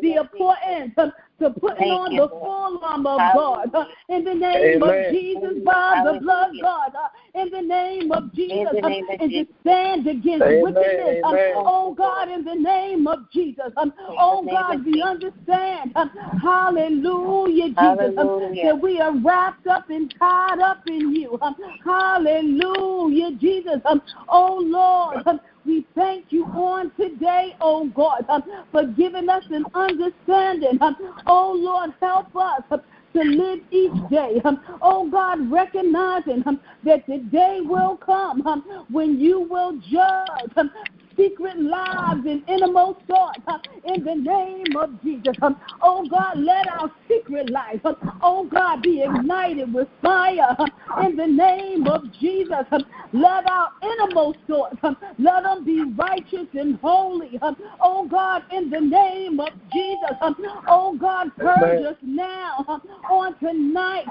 [0.00, 0.94] the importance
[1.40, 3.70] to putting Thank on you, the full armor of Hallelujah.
[3.72, 8.12] God uh, in the name of Jesus by the blood, God, uh, in the name
[8.12, 11.24] of Jesus, name of and to stand against Amen, wickedness.
[11.24, 11.52] um, amen.
[11.56, 17.76] Oh God, in the name of Jesus, um, oh God, we understand, um, hallelujah, Jesus,
[17.76, 18.64] Hallelujah.
[18.64, 21.38] that we are wrapped up and tied up in you.
[21.84, 23.80] Hallelujah, Jesus.
[24.28, 30.78] Oh Lord, we thank you on today, oh God, um, for giving us an understanding.
[31.26, 32.62] Oh Lord, help us.
[32.70, 32.80] um,
[33.14, 34.40] to live each day.
[34.44, 40.68] Um, oh God, recognizing um, that the day will come um, when you will judge
[41.16, 43.40] secret lives and innermost thoughts
[43.84, 45.34] in the name of Jesus.
[45.82, 47.80] Oh God, let our secret life,
[48.22, 50.56] oh God, be ignited with fire
[51.04, 52.64] in the name of Jesus.
[53.12, 54.76] Let our innermost thoughts,
[55.18, 57.38] let them be righteous and holy.
[57.80, 60.16] Oh God, in the name of Jesus.
[60.68, 64.04] Oh God, purge us now on tonight.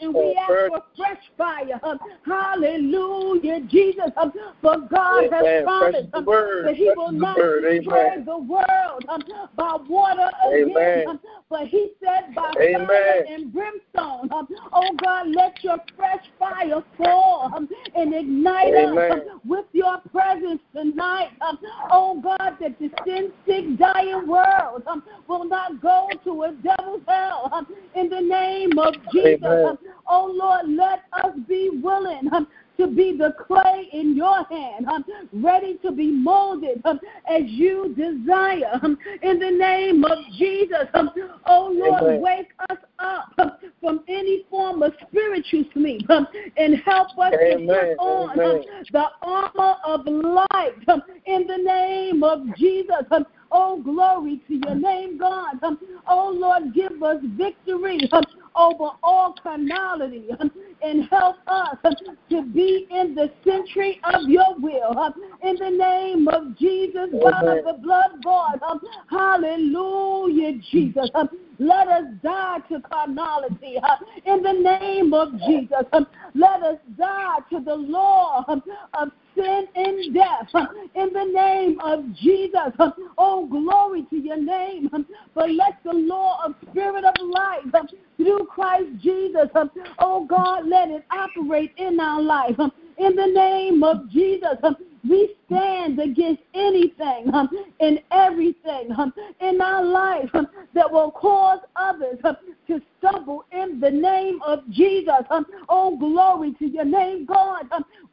[0.00, 1.80] and we ask for fresh fire.
[2.26, 4.10] hallelujah, Jesus.
[4.60, 6.08] for God has promised
[6.62, 6.76] Fresh is the word.
[6.76, 7.62] that He will not word.
[7.62, 9.22] destroy the world um,
[9.56, 10.70] by water again.
[10.70, 11.08] Amen.
[11.08, 12.86] Um, but He said by Amen.
[12.86, 14.32] fire and brimstone.
[14.32, 19.12] Um, oh God, let your fresh fire fall um, and ignite us Amen.
[19.12, 21.30] um, with your presence tonight.
[21.40, 21.58] Um,
[21.90, 27.02] oh God, that the sin sick, dying world um, will not go to a devil's
[27.06, 27.48] hell.
[27.52, 29.44] Um, in the name of Jesus.
[29.44, 32.28] Um, oh Lord, let us be willing.
[32.80, 37.94] To be the clay in your hand, um, ready to be molded um, as you
[37.94, 38.80] desire.
[38.82, 41.10] Um, in the name of Jesus, um,
[41.44, 42.22] oh Lord, Amen.
[42.22, 47.60] wake us up um, from any form of spiritual sleep um, and help us Amen.
[47.60, 48.62] to put on um,
[48.92, 53.04] the armor of light um, in the name of Jesus.
[53.10, 55.62] Um, Oh, glory to your name, God.
[55.64, 58.22] Um, oh, Lord, give us victory um,
[58.56, 60.28] over all carnality
[60.82, 61.76] and help us
[62.30, 65.14] to be in the century of your will.
[65.42, 68.60] in the name of Jesus, by of the blood, God.
[69.08, 71.10] Hallelujah, Jesus.
[71.58, 73.76] Let us die to carnality
[74.24, 75.84] in the name of Jesus.
[76.34, 80.48] Let us die to the law of sin and death
[80.94, 82.72] in the name of Jesus.
[83.18, 84.88] Oh, glory to your name.
[85.34, 90.66] But let the law of spirit of life um, through Christ Jesus, um, oh God,
[90.66, 92.56] let it operate in our life.
[92.98, 94.56] In the name of Jesus,
[95.08, 97.48] we stand against anything um,
[97.80, 98.90] and everything
[99.40, 100.30] in our life
[100.74, 102.18] that will cause others
[102.66, 105.24] to stumble in the name of Jesus.
[105.68, 107.66] Oh, glory to your name, God.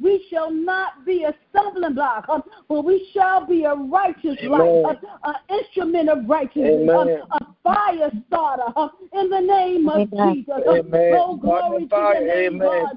[0.08, 2.30] We shall not be a stumbling block,
[2.70, 9.30] but we shall be a righteous life, an instrument of righteousness, a fire starter in
[9.30, 10.62] the name of Jesus.
[10.66, 12.96] Oh, glory to your name, God.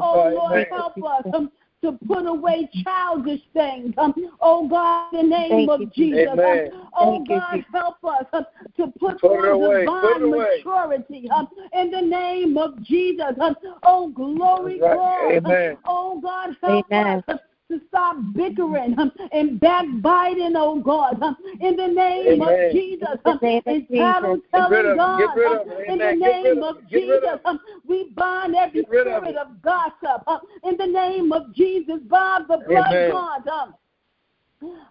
[0.00, 1.48] Oh, Lord, help us
[1.82, 3.94] to put away childish things.
[3.98, 6.28] Um, oh God, in the name Thank of you, Jesus.
[6.28, 7.66] Um, oh Thank God, Jesus.
[7.72, 10.64] help us um, to put, Put on away, put divine away.
[10.64, 13.32] maturity um, in the name of Jesus.
[13.40, 15.20] Um, oh glory, That's right.
[15.20, 15.36] glory.
[15.36, 15.76] Amen.
[15.84, 17.22] Oh God, help Amen.
[17.28, 17.38] us.
[17.70, 21.20] To stop bickering um, and backbiting, oh God,
[21.60, 22.66] in the name Amen.
[22.66, 23.98] of Jesus, In the um, name of and Jesus.
[23.98, 24.96] tattle Get rid telling.
[24.96, 25.88] God, Get rid of it.
[25.88, 26.18] in the Amen.
[26.20, 26.90] Get rid name of of it.
[26.90, 27.46] Get rid Jesus, of it.
[27.46, 31.54] um, we bind every Get rid of spirit of gossip um, in the name of
[31.54, 33.10] Jesus by the blood Amen.
[33.10, 33.48] God.
[33.48, 33.74] um,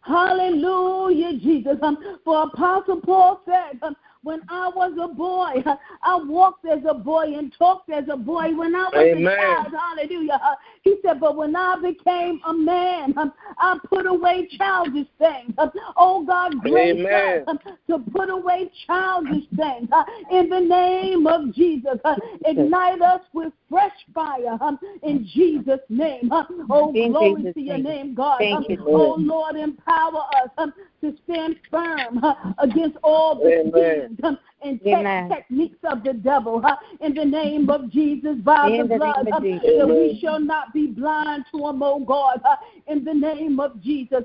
[0.01, 1.77] Hallelujah, Jesus.
[1.81, 3.79] Um, for Apostle Paul said,
[4.23, 8.17] when I was a boy, uh, I walked as a boy and talked as a
[8.17, 8.53] boy.
[8.55, 9.27] When I was Amen.
[9.27, 10.57] a child, hallelujah.
[10.87, 15.53] He said, but when I became a man, um, I put away childish things.
[15.57, 17.57] Um, Oh God, grace us
[17.89, 19.89] to put away childish things.
[19.91, 25.81] uh, In the name of Jesus, uh, ignite us with fresh fire um, in Jesus'
[25.89, 26.31] name.
[26.31, 27.83] uh, Oh, In glory Jesus' to your name.
[27.83, 28.37] name, God.
[28.39, 30.69] Thank Um, you, Oh, Lord, empower us
[31.01, 32.23] to stand firm
[32.59, 34.17] against all the Amen.
[34.21, 35.29] schemes and Amen.
[35.29, 36.61] techniques of the devil.
[36.65, 39.61] uh, In the name of Jesus, by In the the blood, of Jesus.
[39.77, 42.41] that we shall not be blind to them, oh God.
[42.43, 42.55] uh,
[42.87, 44.23] In the name of Jesus,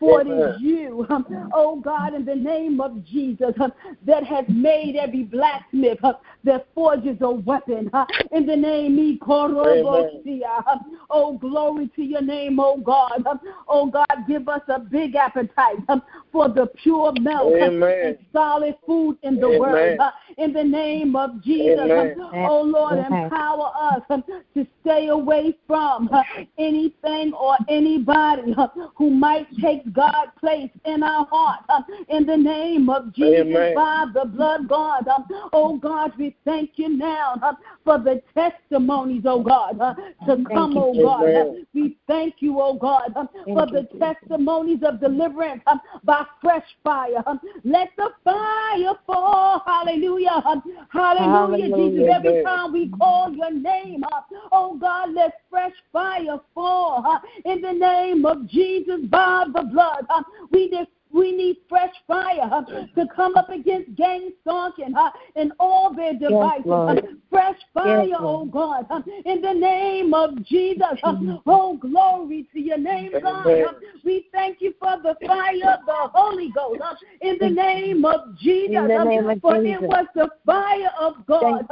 [0.00, 0.54] for it Amen.
[0.54, 3.72] is you, um, oh God, in the name of Jesus, um,
[4.06, 7.90] that has made every blacksmith uh, that forges a weapon.
[7.92, 10.66] uh, In the name of Korobosia.
[10.66, 13.26] um, Oh, glory to your name, oh God.
[13.26, 17.96] Um, Oh God, give us a big appetite um, for the pure milk um, Amen.
[18.02, 19.58] and solid food in the Amen.
[19.58, 19.98] word.
[20.00, 21.78] uh, In the name of Jesus.
[21.78, 22.16] um, Amen.
[22.48, 23.24] Oh Lord, Amen.
[23.24, 26.22] empower us um, to stay away from uh,
[26.58, 28.54] anything or anybody
[28.96, 31.60] who might take God's place in our heart.
[31.68, 33.74] uh, In the name of Jesus, Amen.
[33.74, 35.06] by the blood, God.
[35.08, 37.52] um, Oh God, we thank you now uh,
[37.84, 39.94] for the testimonies, oh God, uh,
[40.26, 41.36] to come, you, oh God.
[41.36, 44.14] Uh, We thank you, oh God, Thank for the Jesus.
[44.28, 45.62] testimonies of deliverance
[46.04, 47.22] by fresh fire.
[47.64, 49.62] Let the fire fall.
[49.66, 50.42] Hallelujah.
[50.44, 51.78] um, Hallelujah, Jesus.
[51.78, 52.12] Hallelujah.
[52.12, 57.18] Every time we call your name up, oh God, let fresh fire fall uh,
[57.50, 60.06] in the name of Jesus by the blood.
[60.10, 62.62] uh, We just we need fresh fire uh,
[62.94, 66.64] to come up against gang stalking uh, and all their devices.
[66.66, 66.98] Lord.
[66.98, 68.86] uh, fresh fire, Yes, oh God,
[69.24, 70.82] in the name of Jesus.
[71.02, 71.14] uh,
[71.46, 73.74] oh, glory to your name, God.
[74.04, 76.80] We thank you for the fire of the Holy Ghost
[77.20, 78.88] in the name of Jesus.
[79.04, 79.82] Name of for Jesus.
[79.82, 81.66] it was the fire of God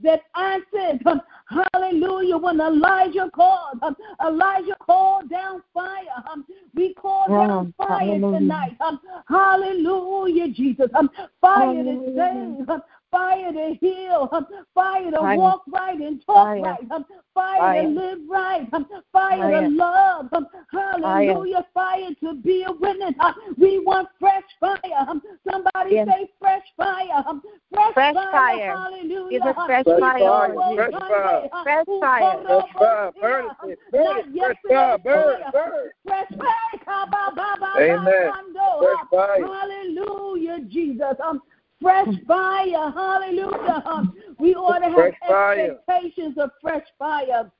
[0.00, 1.02] that answered.
[1.46, 2.36] Hallelujah.
[2.38, 6.24] When Elijah called, um, Elijah called down fire.
[6.32, 8.38] Um, we call down Oh, fire hallelujah.
[8.38, 8.76] tonight.
[8.80, 10.88] Um, hallelujah, Jesus.
[10.94, 12.56] Um, fire to Hallelujah.
[12.58, 12.68] save.
[12.70, 14.28] Um, fire to heal.
[14.32, 15.36] Um, fire to Fire.
[15.36, 16.60] walk right and talk Fire.
[16.60, 16.90] right.
[16.90, 17.04] Um,
[17.34, 17.82] fire, Fire.
[17.82, 18.68] to live right.
[18.72, 19.60] Um, fire, Fire.
[19.62, 20.28] to love.
[20.32, 21.66] Um, hallelujah.
[21.72, 22.10] Fire.
[22.22, 23.14] to be a witness.
[23.20, 24.78] Um, we want fresh fire.
[25.08, 26.08] Um, somebody Yes.
[26.08, 27.24] say fresh fire.
[27.26, 28.30] Um, fresh, Fresh fire.
[28.32, 28.76] fire.
[28.76, 29.30] Hallelujah.
[29.30, 30.54] Give us Um, fresh Fresh fire, fire.
[30.54, 31.48] Lord Fresh fire.
[31.62, 32.38] Fresh fire.
[32.44, 33.12] Fresh fire.
[33.20, 33.78] Burn it.
[33.90, 34.26] Burn it.
[34.38, 34.98] Fresh fire.
[34.98, 35.52] Burn it.
[35.52, 35.92] Burn it.
[36.06, 37.78] Fresh fire.
[37.78, 38.32] Amen.
[38.80, 39.46] Fresh fire.
[39.46, 41.16] Hallelujah, Jesus.
[41.24, 41.42] Um,
[41.80, 42.90] fresh fire.
[42.90, 43.82] Hallelujah.
[43.86, 45.70] Um, we ought to have Fresh fire.
[45.88, 47.50] expectations of fresh fire.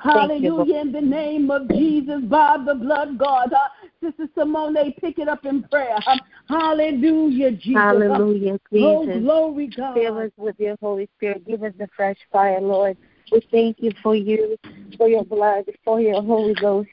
[0.00, 0.80] Hallelujah.
[0.80, 3.52] In the name of Jesus, by the blood, God.
[3.52, 3.68] Uh,
[4.00, 5.98] Sister Simone, pick it up in prayer.
[6.06, 7.74] Um, hallelujah, Jesus.
[7.74, 9.22] Um, Hallelujah, Oh, Jesus.
[9.22, 9.94] glory, God.
[9.94, 11.46] Fill us with your Holy Spirit.
[11.46, 12.96] Give us the fresh fire, Lord.
[13.32, 14.56] We thank you for you,
[14.96, 16.88] for your blood, for your Holy Ghost,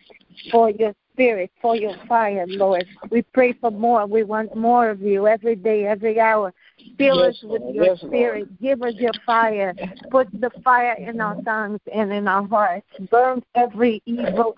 [0.52, 2.86] for your spirit, for your fire, Lord.
[3.10, 4.06] We pray for more.
[4.06, 6.54] We want more of you every day, every hour.
[6.98, 7.76] Fill Yes, us with Lord.
[7.76, 8.14] your Yes, Lord.
[8.14, 8.62] spirit.
[8.62, 9.74] Give us your fire.
[10.12, 12.86] Put the fire in our tongues and in our hearts.
[13.10, 14.56] Burn every evil,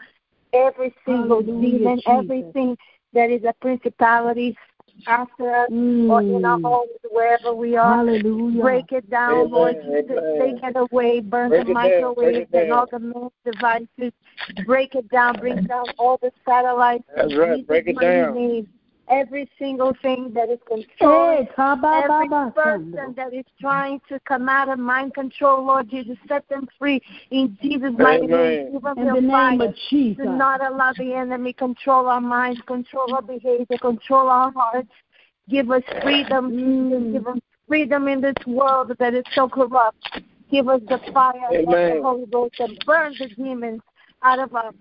[0.53, 2.05] every single Hallelujah, demon, Jesus.
[2.07, 2.77] everything
[3.13, 4.55] that is a principality
[5.07, 6.63] after us or in our Mm.
[6.63, 7.95] homes, wherever we are.
[7.97, 8.61] Hallelujah.
[8.61, 10.17] Break it down, Amen, Lord Jesus.
[10.17, 10.39] amen.
[10.39, 11.19] Take it away.
[11.21, 12.61] Burn Break the it down, break microwaves it down.
[12.63, 14.13] and all the mass devices.
[14.65, 15.37] Break it down.
[15.37, 17.03] Bring down all the satellites.
[17.15, 17.55] That's right.
[17.57, 18.33] Jesus' Break it down.
[18.33, 18.67] name.
[19.09, 24.01] Every single thing that is Hey, controlling ka ba ba every person that is trying
[24.09, 27.01] to come out of mind control, Lord Jesus, set them free
[27.31, 28.71] in Jesus' mighty name.
[28.73, 30.25] Give them In the name of Jesus.
[30.25, 34.91] Do not allow the enemy control our minds, control our behavior, control our hearts.
[35.49, 36.63] Give us freedom, Jesus.
[36.63, 37.13] Mm.
[37.13, 40.21] Give us freedom in this world that is so corrupt.
[40.51, 41.67] Give us the fire Amen.
[41.67, 43.81] of the Holy Ghost that burns the demons
[44.23, 44.71] out of our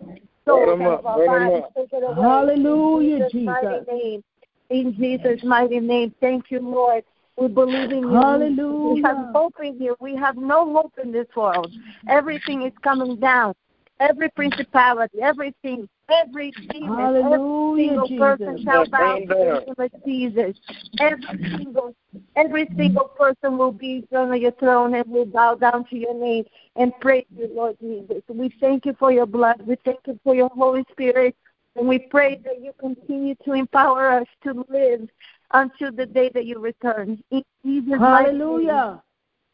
[0.46, 1.64] souls, Burn 'em out up, of our burn 'em bodies.
[1.64, 1.74] up.
[1.74, 2.14] Take it away.
[2.14, 4.24] Hallelujah, in Jesus' mighty name.
[4.70, 6.14] In Jesus' mighty name.
[6.20, 7.04] Thank you, Lord.
[7.36, 8.16] We believe in you.
[8.16, 8.94] Hallelujah.
[8.94, 9.96] We have hope in you.
[10.00, 11.70] We have no hope in this world.
[12.08, 13.54] Everything is coming down.
[14.00, 19.44] Every principality, everything, every demon, Hallelujah, every single person shall Yeah, bow bring to the
[19.44, 19.64] down.
[19.66, 20.56] name of Jesus.
[21.00, 21.94] Every single,
[22.36, 26.44] every single person will be on your throne and will bow down to your name
[26.76, 28.22] and praise you, Lord Jesus.
[28.28, 29.62] We thank you for your blood.
[29.66, 31.34] We thank you for your Holy Spirit.
[31.76, 35.08] And we pray that you continue to empower us to live
[35.52, 37.22] until the day that you return.
[37.30, 39.02] In Jesus' Hallelujah.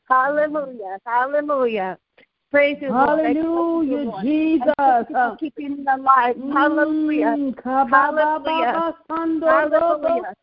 [0.09, 0.99] Hallelujah.
[1.07, 1.99] Hallelujah.
[2.53, 3.09] Praise you, Lord.
[3.09, 4.23] I thank you, Hallelujah, Lord.
[4.23, 5.37] Jesus.
[5.41, 6.37] Keeping alive.
[6.53, 7.37] Hallelujah.
[7.39, 10.35] Mm, kabababa, Hallelujah.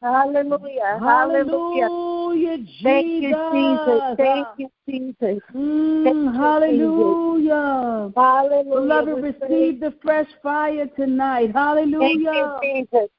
[0.00, 0.98] Hallelujah.
[1.00, 1.00] Hallelujah.
[1.00, 2.82] Hallelujah, Jesus.
[2.82, 4.16] Thank you, Jesus.
[4.16, 5.42] Thank you, Jesus.
[5.54, 8.12] Mm, Thank you, hallelujah.
[8.16, 8.74] Hallelujah.
[8.74, 11.52] Beloved, receive the fresh fire tonight.
[11.52, 12.58] Hallelujah.
[12.62, 13.10] Thank you, Jesus.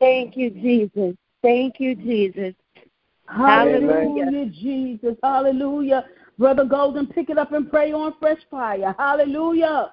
[0.00, 1.14] Thank you, Jesus.
[1.42, 2.54] Thank you, Jesus.
[3.26, 5.16] Hallelujah, Jesus.
[5.22, 6.04] Hallelujah.
[6.40, 8.94] Brother Golden, pick it up and pray on fresh fire.
[8.98, 9.92] Hallelujah.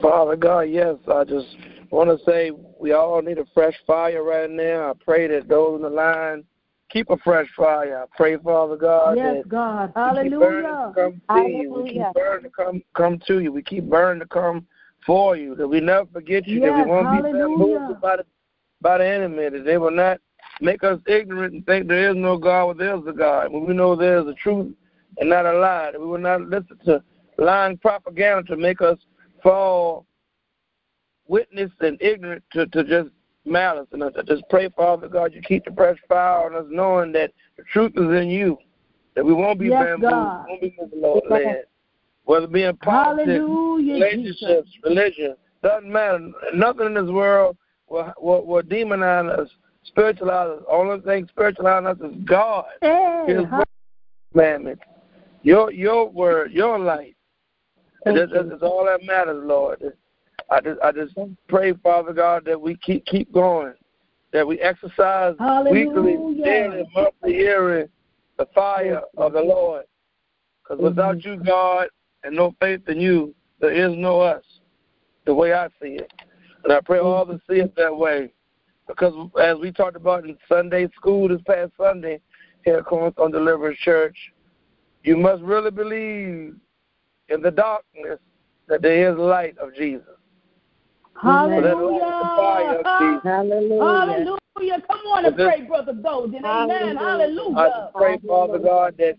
[0.00, 1.46] Father God, yes, I just
[1.90, 2.50] want to say
[2.80, 4.92] we all need a fresh fire right now.
[4.92, 6.44] I pray that those on the line
[6.88, 8.02] keep a fresh fire.
[8.02, 9.92] I pray, Father God, Yes, that God.
[9.94, 10.94] we keep burning Hallelujah.
[10.94, 11.72] to come to you.
[11.74, 13.52] We keep burning to come come to you.
[13.52, 14.66] We keep burning to come
[15.04, 15.54] for you.
[15.54, 16.60] That we never forget you.
[16.60, 17.48] that Yes, we won't be hallelujah.
[17.58, 18.24] bamboozled by the
[18.80, 19.50] by the enemy.
[19.50, 20.18] That they will not
[20.62, 23.52] make us ignorant and think there is no God where there is a God.
[23.52, 24.72] When we know there is a truth
[25.18, 25.90] and not a lie.
[25.92, 27.02] That we will not listen to
[27.38, 28.98] lying propaganda to make us
[29.42, 30.06] fall
[31.26, 33.08] witness and ignorant to, to just
[33.44, 33.88] malice.
[33.92, 37.32] And I just pray, Father God, you keep the fresh fire on us, knowing that
[37.56, 38.58] the truth is in you.
[39.14, 40.46] That we won't be Yes, bamboozled, God.
[40.48, 41.64] won't be Lord led.
[42.24, 44.80] Whether it be in politics, Hallelujah, relationships, Jesus.
[44.84, 46.30] religion, doesn't matter.
[46.54, 47.56] Nothing in this world
[47.88, 49.48] will, will, will demonize us,
[49.84, 50.64] spiritualize us.
[50.70, 52.64] Only thing spiritualizing us is God.
[52.80, 53.44] Hey, His
[54.32, 54.82] commandments.
[55.42, 57.16] Your your word, your light.
[58.04, 59.80] And Thank that, that's all that matters, Lord.
[60.50, 61.14] I just I just
[61.48, 63.74] pray, Father God, that we keep keep going,
[64.32, 65.34] that we exercise
[65.70, 67.88] weekly, daily, monthly, yearly,
[68.38, 69.84] the fire of the Lord.
[70.62, 71.88] Because without you, God,
[72.24, 74.44] and no faith in you, there is no us.
[75.24, 76.12] The way I see it,
[76.64, 78.32] and I pray all to see it that way.
[78.88, 82.20] Because as we talked about in Sunday school this past Sunday
[82.64, 84.16] here at Cornerstone Deliverance Church,
[85.04, 86.54] you must really believe
[87.28, 88.18] in the darkness
[88.68, 90.06] that there is light of Jesus.
[91.20, 92.82] Hallelujah.
[92.84, 93.22] Hallelujah.
[93.24, 94.82] Hallelujah.
[94.86, 96.44] Come on and pray, Brother Golden.
[96.44, 96.96] Amen.
[96.96, 97.56] Hallelujah.
[97.56, 99.16] I pray, Father God, that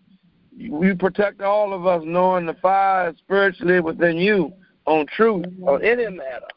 [0.56, 4.54] you protect all of us knowing the fire spiritually within you
[4.86, 6.48] on truth, on any matter.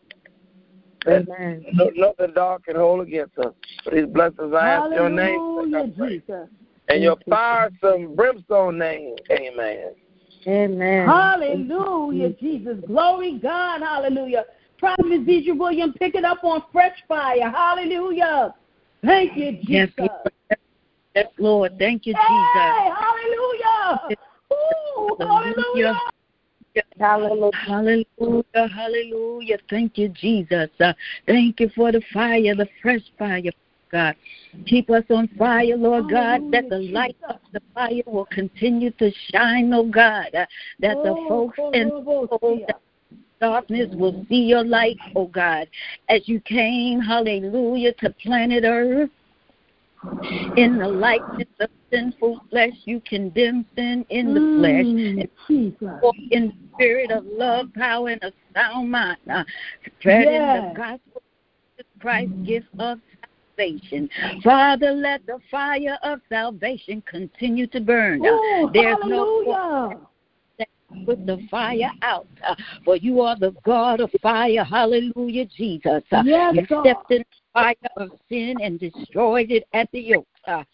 [1.06, 1.64] Amen.
[1.72, 3.54] no, nothing dark can hold against us.
[3.84, 5.38] For these blessings I ask your name.
[5.38, 6.48] Hallelujah, Jesus.
[6.88, 9.16] And your fire some brimstone name.
[9.30, 9.92] Amen.
[10.46, 11.08] Amen.
[11.08, 12.78] Hallelujah, Jesus.
[12.86, 13.82] Glory God.
[13.82, 14.44] Hallelujah.
[14.78, 17.50] Prophet Deidre William, pick it up on fresh fire.
[17.50, 18.54] Hallelujah.
[19.04, 19.94] Thank you, Yes, Jesus.
[19.98, 20.32] Lord.
[21.14, 21.72] Yes, Lord.
[21.78, 22.26] Thank you, Jesus.
[22.28, 24.16] Hey, hallelujah.
[24.52, 25.98] Ooh, hallelujah.
[26.98, 27.50] Hallelujah.
[27.54, 29.58] Hallelujah, hallelujah.
[29.70, 30.68] Thank you, Jesus.
[30.78, 30.92] Uh,
[31.26, 33.50] thank you for the fire, the fresh fire,
[33.90, 34.14] God.
[34.66, 39.10] Keep us on fire, Lord God, that the light of the fire will continue to
[39.30, 40.46] shine, oh God, uh,
[40.80, 42.74] that the Oh, folks in Korobosia.
[43.40, 45.68] darkness will see your light, oh God,
[46.08, 49.10] as you came, hallelujah, to planet Earth.
[50.56, 55.28] In the likeness of sinful flesh, you condemn sin in the flesh Mm,
[56.02, 59.44] walk in the spirit of love, power, and a sound mind, uh,
[59.98, 60.72] spreading Yes.
[60.72, 61.22] the gospel
[61.78, 63.00] of Christ, gift of
[63.56, 64.08] salvation.
[64.42, 68.24] Father, let the fire of salvation continue to burn.
[68.24, 69.98] Ooh, There's no hallelujah.
[71.04, 72.54] put the fire out, uh,
[72.84, 74.64] for you are the God of fire.
[74.64, 76.02] Hallelujah, Jesus.
[76.10, 76.82] Uh, Yes, you God.
[76.82, 80.26] stepped in the fire of sin and destroyed it at the yoke.
[80.46, 80.64] Uh,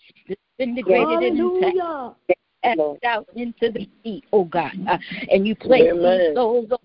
[0.58, 2.14] disintegrated it and Hallelujah.
[2.28, 4.72] cast it out into the sea, oh God.
[4.88, 4.98] Uh,
[5.30, 6.18] and you placed Amen.
[6.18, 6.78] these souls on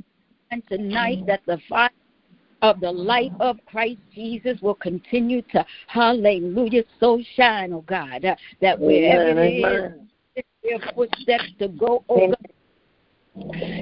[0.50, 1.90] and tonight that the fire
[2.62, 8.36] of the light of Christ Jesus will continue to, hallelujah, so shine, oh God, uh,
[8.62, 9.38] that wherever Amen.
[9.38, 10.10] it is, Amen.
[10.36, 12.38] it's their footsteps to go, oh God.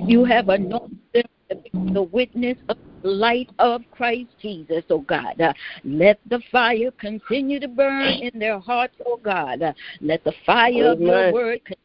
[0.08, 5.00] You have anointed them to be the witness of the light of Christ Jesus, oh
[5.02, 5.40] God.
[5.40, 5.54] Uh,
[5.84, 9.62] let the fire continue to burn in their hearts, oh God.
[9.62, 10.92] Uh, let the fire Amen.
[10.92, 11.80] of your word continue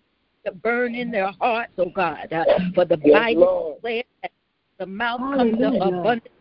[0.46, 2.32] to burn in their hearts, oh God.
[2.32, 4.32] Uh, for the yes, Bible declares that
[4.78, 5.58] the mouth Hallelujah.
[5.58, 6.34] comes to abundance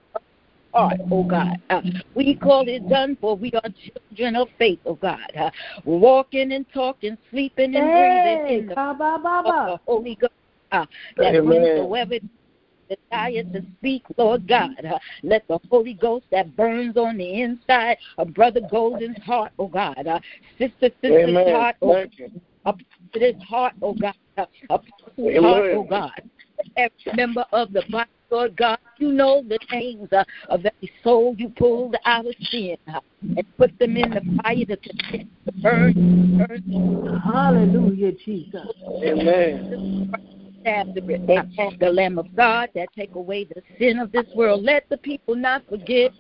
[0.74, 1.62] heart, oh God.
[1.70, 1.82] Uh,
[2.16, 3.70] we call it done for we are
[4.10, 5.20] children of faith, oh God.
[5.38, 5.50] Uh,
[5.86, 10.34] walking and talking, sleeping and hey, breathing in the, the Holy Ghost.
[10.72, 10.86] Uh,
[11.18, 11.46] that Amen.
[11.48, 12.20] whensoever
[12.90, 14.86] desire to speak, Lord God.
[14.86, 19.68] Uh, let the Holy Ghost that burns on the inside of Brother Golden's heart, oh
[19.68, 20.06] God.
[20.06, 20.20] Uh,
[20.58, 21.56] Sister Sister's Amen.
[21.56, 22.06] heart, oh,
[22.66, 22.78] up
[23.14, 24.14] to this heart, oh God.
[24.38, 26.12] Uh, up to his heart, oh God.
[26.78, 31.36] Every member of the body Lord God, you know the names uh, of every soul
[31.38, 36.38] you pulled out of sin uh, and put them in the fire to, to burn,
[36.38, 37.22] burn.
[37.24, 38.68] Hallelujah, Jesus.
[39.04, 40.12] Amen.
[40.64, 44.64] The Lamb of God that take away the sin of this world.
[44.64, 46.12] Let the people not forget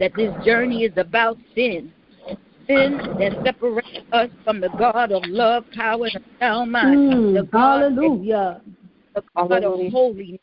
[0.00, 1.92] that this journey is about sin.
[2.66, 6.98] Sin that separates us from the God of love, power, and sound mind.
[6.98, 8.60] Mm, the God hallelujah.
[9.14, 10.40] the God of holiness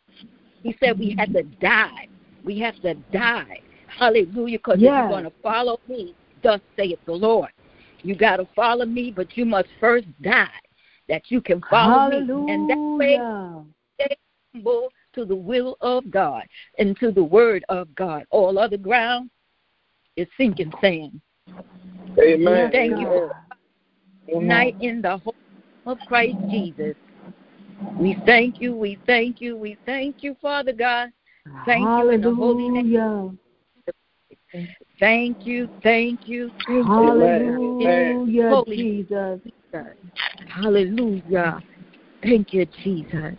[0.63, 1.65] he said we had to mm-hmm.
[1.65, 2.07] die.
[2.43, 3.61] We have to die.
[3.87, 4.57] Hallelujah.
[4.57, 4.89] Because yes.
[4.89, 7.51] if you're going to follow me, thus saith the Lord.
[8.01, 10.47] You got to follow me, but you must first die
[11.07, 12.45] that you can follow Hallelujah.
[12.45, 12.53] me.
[12.53, 13.65] And that way,
[14.53, 16.43] humble to the will of God
[16.79, 18.25] and to the word of God.
[18.29, 19.29] All other ground
[20.15, 21.19] is sinking sand.
[22.19, 22.71] Amen.
[22.71, 23.31] Thank you.
[24.27, 25.33] Night in the home
[25.85, 26.95] of Christ Jesus.
[27.99, 31.09] We thank you, we thank you, we thank you, Father God.
[31.65, 32.03] Thank Hallelujah.
[32.03, 33.39] you in the holy name.
[34.99, 38.65] Thank you, thank you, thank Hallelujah, you.
[38.65, 39.39] Jesus.
[40.47, 41.61] Hallelujah.
[42.21, 43.35] Thank you, Jesus.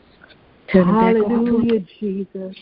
[0.72, 2.56] Turn Hallelujah, Jesus.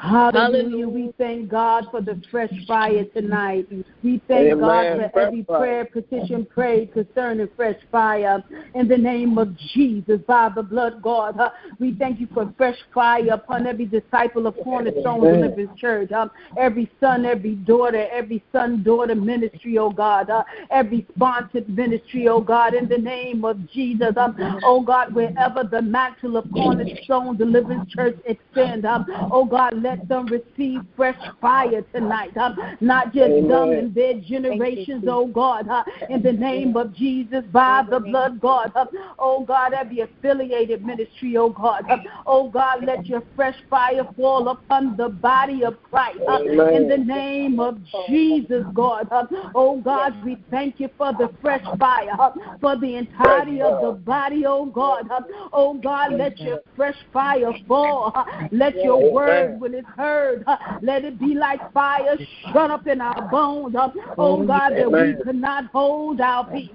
[0.00, 0.88] Hallelujah.
[0.88, 3.68] We thank God for the fresh fire tonight.
[4.02, 4.58] We thank Amen.
[4.60, 8.42] God for every prayer petition prayed concerning fresh fire.
[8.74, 11.38] In the name of Jesus, by the blood, God,
[11.78, 16.90] we thank you for fresh fire upon every disciple of Cornerstone Deliverance Church, um, every
[16.98, 22.72] son, every daughter, every son, daughter ministry, oh God, uh, every sponsored ministry, oh God,
[22.72, 28.16] in the name of Jesus, um, oh God, wherever the mantle of Cornerstone Deliverance Church
[28.24, 32.36] extend, um, oh God, let let them receive fresh fire tonight.
[32.36, 33.48] Uh, not just Amen.
[33.48, 38.40] them and their generations, oh God, uh, in the name of Jesus, by the blood,
[38.40, 38.72] God.
[38.74, 38.86] Uh,
[39.18, 41.84] oh God, every affiliated ministry, oh God.
[41.90, 46.20] Uh, oh God, let your fresh fire fall upon the body of Christ.
[46.28, 46.38] Uh,
[46.72, 47.78] in the name of
[48.08, 49.08] Jesus, God.
[49.10, 52.30] Uh, oh God, we thank you for the fresh fire, uh,
[52.60, 55.10] for the entirety of the body, oh God.
[55.10, 55.20] Uh,
[55.52, 58.12] oh God, let your fresh fire fall.
[58.14, 60.44] Uh, let your word, when is heard.
[60.82, 62.18] Let it be like fire
[62.52, 63.74] shut up in our bones.
[64.18, 66.70] Oh God, that we could not hold our peace.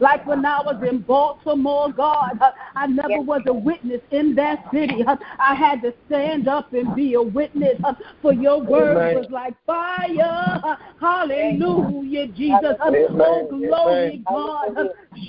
[0.00, 2.38] Like when I was in Baltimore, God,
[2.74, 5.04] I never was a witness in that city.
[5.38, 7.80] I had to stand up and be a witness.
[8.22, 10.60] For your word was like fire.
[11.00, 12.76] Hallelujah, Jesus.
[12.80, 14.76] Oh, glory, God.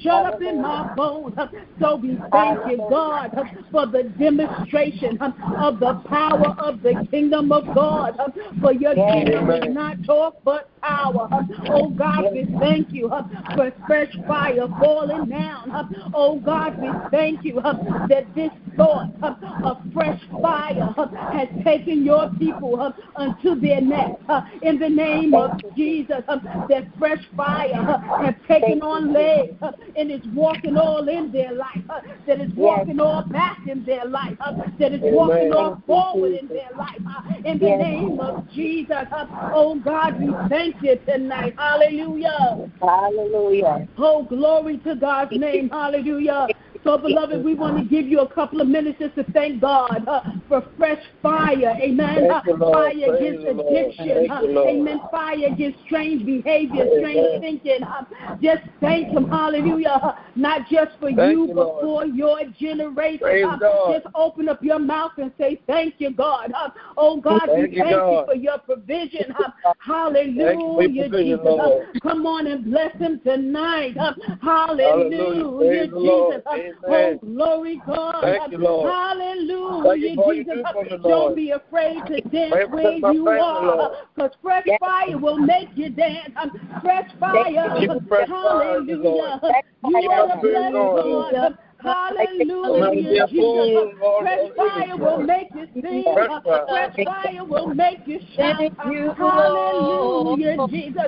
[0.02, 1.36] Shut up in my bones.
[1.80, 3.32] So we thank you, God,
[3.72, 8.18] for the demonstration of the power of the kingdom of God.
[8.62, 11.28] For your kingdom is not talk but power.
[11.70, 16.12] Oh God, we thank you for fresh fire falling down.
[16.14, 19.10] Oh God, we thank you that this thought
[19.64, 20.94] of fresh fire
[21.34, 24.12] has taken your people unto their neck.
[24.62, 29.56] In the name of Jesus, that fresh fire has taken on legs
[29.96, 34.06] and it's walking all in their life, uh, that is walking all back in their
[34.06, 37.80] life, uh, that is walking all forward in their life uh, in the yes.
[37.80, 39.06] name of Jesus.
[39.54, 41.56] Oh God, we thank you tonight.
[41.58, 42.70] Hallelujah.
[42.82, 43.88] Hallelujah.
[43.98, 45.70] Oh, glory to God's name.
[45.70, 46.48] Hallelujah.
[46.84, 50.08] So, beloved, we want to give you a couple of minutes just to thank God
[50.08, 51.76] uh, for fresh fire.
[51.82, 52.32] Amen.
[52.32, 54.32] Uh, fire against addiction.
[54.32, 55.02] Uh, amen.
[55.12, 57.84] Fire against strange behavior, strange thinking.
[57.84, 58.06] Uh,
[58.42, 59.28] just thank Him.
[59.30, 60.00] Hallelujah.
[60.02, 63.46] Uh, not just for thank you, but for your generation.
[63.46, 66.54] Uh, just open up your mouth and say, Thank you, God.
[66.96, 69.34] Oh, God, thank we thank you, you, for your provision.
[69.80, 71.42] hallelujah, Jesus.
[72.02, 73.96] come on and bless Him tonight.
[74.42, 76.44] hallelujah, Jesus.
[76.88, 78.16] Oh, glory God.
[78.22, 78.92] Thank you, Lord.
[78.92, 80.64] Hallelujah, Jesus.
[81.04, 83.92] Don't be afraid to dance where you are.
[84.16, 86.32] Because fresh fire will make you dance.
[86.42, 86.52] Um,
[86.82, 87.70] fresh fire.
[88.28, 89.40] Hallelujah.
[89.84, 91.36] You are the blessed God.
[91.36, 93.78] Um, hallelujah, Jesus.
[93.78, 96.04] Um, fresh fire will make you sing.
[96.14, 96.32] Fresh
[97.06, 98.72] fire will make you shout.
[99.18, 101.06] Hallelujah, Jesus.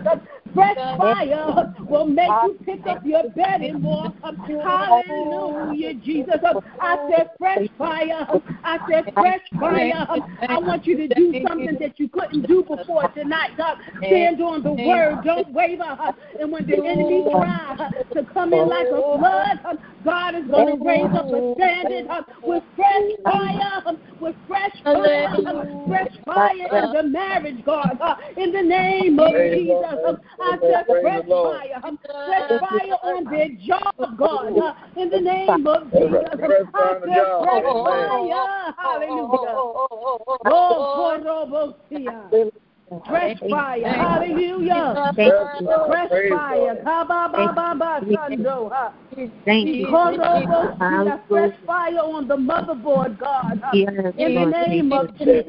[0.54, 4.16] Fresh fire will make you pick up your bed and walk.
[4.48, 6.36] Hallelujah, Jesus.
[6.82, 8.28] I said fresh fire.
[8.64, 10.06] I said fresh fire.
[10.48, 13.52] I want you to do something that you couldn't do before tonight.
[13.58, 15.24] God, Stand on the word.
[15.24, 15.98] Don't waver.
[16.40, 20.86] And when the enemy tries to come in like a flood, God is going to
[20.86, 22.08] raise up a standard
[22.44, 23.82] with fresh fire,
[24.20, 25.28] with fresh fire,
[25.88, 27.98] fresh fire in the marriage, God.
[28.38, 30.18] In the name of Jesus.
[30.42, 31.82] I said fresh fire,
[32.26, 34.58] fresh fire on their job, God,
[34.98, 36.26] in the name of Jesus.
[36.32, 39.56] I said fresh fire, hallelujah.
[40.46, 41.18] Oh,
[43.08, 45.14] Fresh fire, hallelujah.
[45.16, 45.32] Thank
[45.62, 45.68] you.
[45.88, 46.84] Fresh fire,
[49.46, 49.88] Thank you.
[51.30, 53.62] Fresh fire on the motherboard, God.
[54.18, 55.46] In the name of Jesus.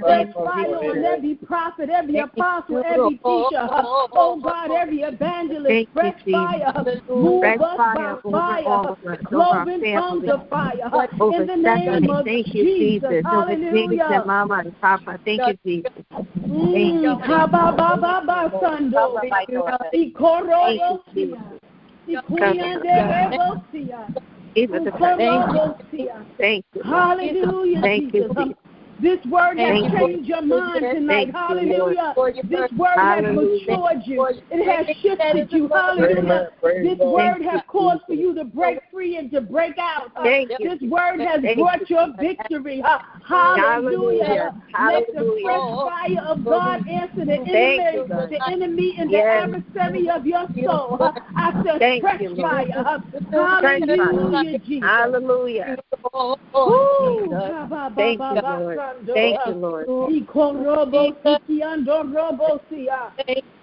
[0.00, 3.68] Fresh fire on every prophet, every apostle, every teacher.
[3.70, 5.88] Oh God, every evangelist.
[5.92, 6.72] Fresh fire.
[7.10, 8.96] Move us by fire.
[9.26, 11.08] Cloven tongues of fire.
[11.32, 13.22] In the name of Jesus.
[13.26, 14.22] Hallelujah.
[14.24, 15.20] Mama and Papa.
[15.26, 15.92] Thank you, Jesus.
[26.38, 26.82] Thank you.
[26.82, 27.80] Hallelujah.
[27.82, 28.54] Thank you.
[29.02, 31.30] This word has changed your mind tonight.
[31.32, 32.14] Hallelujah.
[32.44, 34.26] This word has matured you.
[34.50, 35.68] It has shifted you.
[35.72, 36.50] Hallelujah.
[36.62, 40.10] This word has caused for you to break free and to break out.
[40.48, 42.82] This word has brought your victory.
[43.26, 44.54] Hallelujah.
[44.86, 47.78] Let the fresh fire of God answer the enemy,
[48.30, 50.98] the enemy and the adversary of your soul.
[51.36, 53.00] I said fresh fire.
[53.32, 54.88] Hallelujah, Jesus.
[54.88, 55.76] Hallelujah.
[57.96, 58.78] Thank you, Lord.
[59.14, 59.86] Thank you, Lord.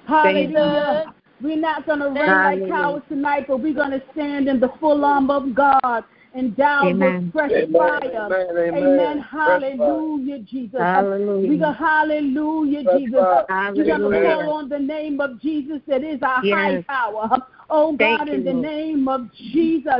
[0.07, 1.13] Hallelujah.
[1.41, 4.69] We're not going to run like cowards tonight, but we're going to stand in the
[4.79, 6.03] full arm of God
[6.33, 7.73] and endowed with fresh Amen.
[7.73, 7.99] fire.
[8.03, 8.57] Amen.
[8.57, 8.83] Amen.
[8.83, 9.19] Amen.
[9.19, 10.79] Hallelujah, Jesus.
[10.79, 11.49] Hallelujah.
[11.49, 13.19] We go, hallelujah, Fresh Jesus.
[13.19, 13.73] fire.
[13.75, 16.83] We're going to call on the name of Jesus that is our Yes.
[16.87, 17.29] high power.
[17.69, 18.65] Oh Thank God, you, in the Lord.
[18.65, 19.93] name of Jesus.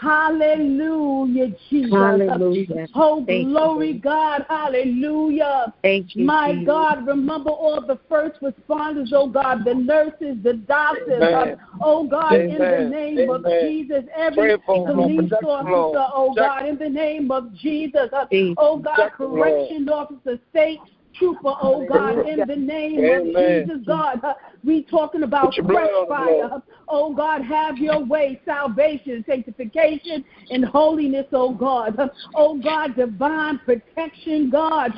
[0.00, 1.92] Hallelujah, Jesus.
[1.92, 2.88] Hallelujah.
[2.94, 4.02] Oh, Thank glory, Lord.
[4.02, 4.46] God.
[4.48, 5.74] Hallelujah.
[5.82, 6.66] Thank you, My Jesus.
[6.66, 11.34] God, remember all the first responders, oh God, the nurses, the doctors, Amen.
[11.34, 12.90] uh, oh God, in the Amen.
[12.90, 17.30] name of Jesus, every Pray for them, police protect officer, oh God, in the name
[17.30, 19.48] of Jesus, uh, oh God, Protect them, Lord.
[19.48, 20.80] correction officer, state
[21.18, 24.20] trooper, oh God, in the name of Jesus, God,
[24.64, 26.50] we talking about fresh blood on them, Lord.
[26.50, 26.62] fire.
[26.88, 31.98] Oh God, have your way, salvation, sanctification, and holiness, oh God.
[32.34, 34.92] Oh God, divine protection, God.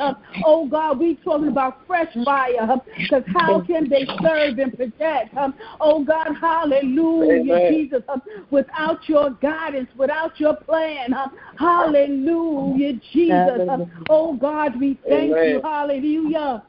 [0.44, 5.34] Oh God, we talking about fresh fire, because how can they serve and protect?
[5.80, 7.68] Oh God, hallelujah, Amen.
[7.68, 8.02] Jesus,
[8.50, 11.14] without your guidance, without your plan.
[11.58, 13.30] Hallelujah, Jesus.
[13.30, 13.88] Hallelujah.
[14.08, 15.62] Oh God, we thank you, Amen.
[16.04, 16.62] Hallelujah.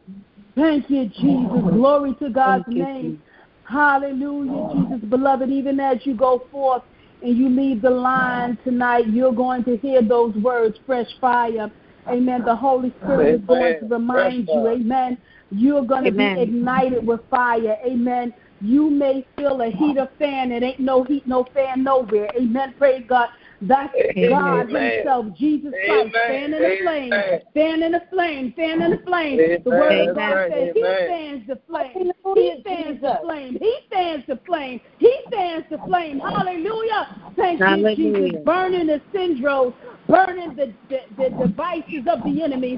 [0.55, 1.73] Thank you, Jesus.
[1.73, 3.11] Glory to God's you, name.
[3.11, 3.21] Jesus.
[3.65, 5.09] Hallelujah, Jesus.
[5.09, 6.83] Beloved, even as you go forth
[7.21, 11.71] and you leave the line tonight, you're going to hear those words, fresh fire.
[12.07, 12.43] Amen.
[12.45, 14.71] The Holy Spirit is going to remind Fresh you, fire.
[14.73, 15.17] amen.
[15.51, 17.77] You're going to be ignited with fire.
[17.85, 18.33] Amen.
[18.61, 20.51] You may feel a heater fan.
[20.51, 22.29] It ain't no heat, no fan nowhere.
[22.37, 22.75] Amen.
[22.77, 23.29] Praise God.
[23.61, 23.93] That's
[24.29, 29.01] God Himself, Jesus Christ, fan in the flame, fan in the flame, fan in the
[29.05, 29.37] flame.
[29.63, 30.51] The Word of God Amen.
[30.51, 32.11] says He fans the flame.
[32.35, 33.57] He fans the flame.
[33.59, 34.81] He fans the flame.
[34.99, 36.19] He fans the flame.
[36.19, 37.33] Hallelujah.
[37.35, 38.41] Thank you, Jesus.
[38.43, 39.73] Burning the syndromes,
[40.07, 42.77] burning the, the, the devices of the enemy.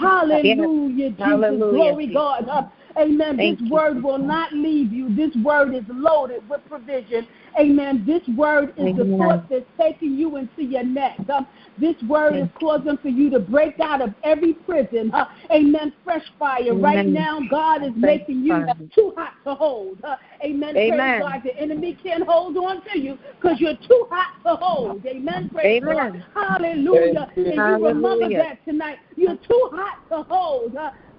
[0.00, 1.24] Hallelujah, Jesus.
[1.24, 1.58] Hallelujah.
[1.58, 2.70] Glory, God.
[2.98, 3.04] Huh?
[3.04, 3.36] Amen.
[3.36, 3.74] Thank this you.
[3.74, 5.14] word will not leave you.
[5.14, 7.26] This word is loaded with provision.
[7.58, 8.04] Amen.
[8.06, 11.28] This word is the force that's taking you into your next.
[11.28, 11.42] Uh,
[11.78, 15.10] this word is causing for you to break out of every prison.
[15.12, 15.92] Uh, amen.
[16.04, 16.74] Fresh fire.
[16.74, 18.74] Right now, God is Fresh making you fire.
[18.94, 19.98] too hot to hold.
[20.04, 20.74] Uh, amen.
[20.74, 21.20] Praise Amen.
[21.20, 21.40] God.
[21.44, 25.04] The enemy can't hold on to you because you're too hot to hold.
[25.06, 25.50] Amen.
[25.52, 26.24] Praise Amen.
[26.34, 26.58] God.
[26.60, 27.28] Hallelujah.
[27.36, 28.38] And you remember Hallelujah.
[28.38, 28.98] that tonight.
[29.16, 30.76] You're too hot to hold.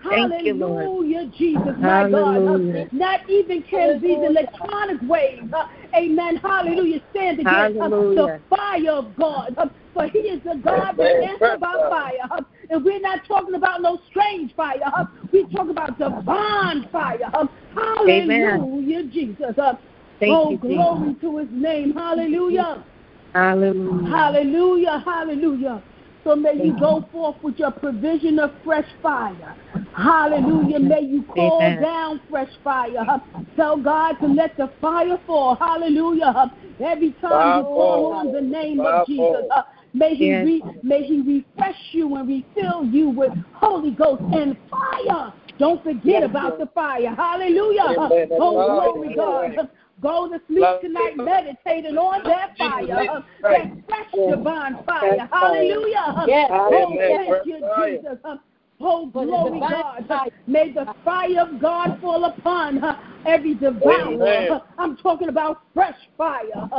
[0.08, 0.84] Thank you, Lord.
[0.86, 2.36] Hallelujah, Jesus, my God.
[2.36, 2.84] Hallelujah.
[2.84, 8.92] Uh, Not even can these electronic waves, uh, amen, hallelujah, stand against uh, the fire
[8.92, 9.56] of God.
[9.58, 11.30] Uh, for he is the God that Amen.
[11.32, 12.14] answers by fire.
[12.32, 14.80] Uh, and we're not talking about no strange fire.
[14.86, 17.20] Uh, we talk about divine fire.
[17.34, 19.58] Uh, hallelujah, Jesus.
[19.58, 19.74] Uh,
[20.20, 21.94] Thank oh, you, glory to his name.
[21.94, 22.86] Hallelujah.
[23.34, 24.10] Hallelujah.
[24.10, 25.04] Hallelujah.
[25.06, 25.84] Hallelujah.
[26.24, 29.56] So may you go forth with your provision of fresh fire.
[29.96, 30.80] Hallelujah.
[30.80, 31.82] May you call Amen.
[31.82, 33.22] down fresh fire.
[33.56, 35.56] Tell God to let the fire fall.
[35.56, 36.52] Hallelujah.
[36.80, 39.64] Every time you call on the name of Jesus, uh,
[39.94, 40.46] may he Yes.
[40.46, 45.34] re- may he refresh you and refill you with Holy Ghost and fire.
[45.58, 47.10] Don't forget about the fire.
[47.10, 47.98] Hallelujah.
[48.00, 48.30] Amen.
[48.40, 49.70] Oh, glory, God.
[50.02, 53.22] Go to sleep tonight meditating on that fire.
[53.42, 55.30] That fresh divine fire.
[55.32, 56.24] Hallelujah.
[56.26, 56.50] Yes.
[56.52, 57.26] Oh, Amen.
[57.26, 58.18] thank you, Jesus.
[58.82, 60.32] Oh, glory, God.
[60.48, 64.62] May the fire of God fall upon uh, every devourer.
[64.78, 66.70] I'm talking about fresh fire.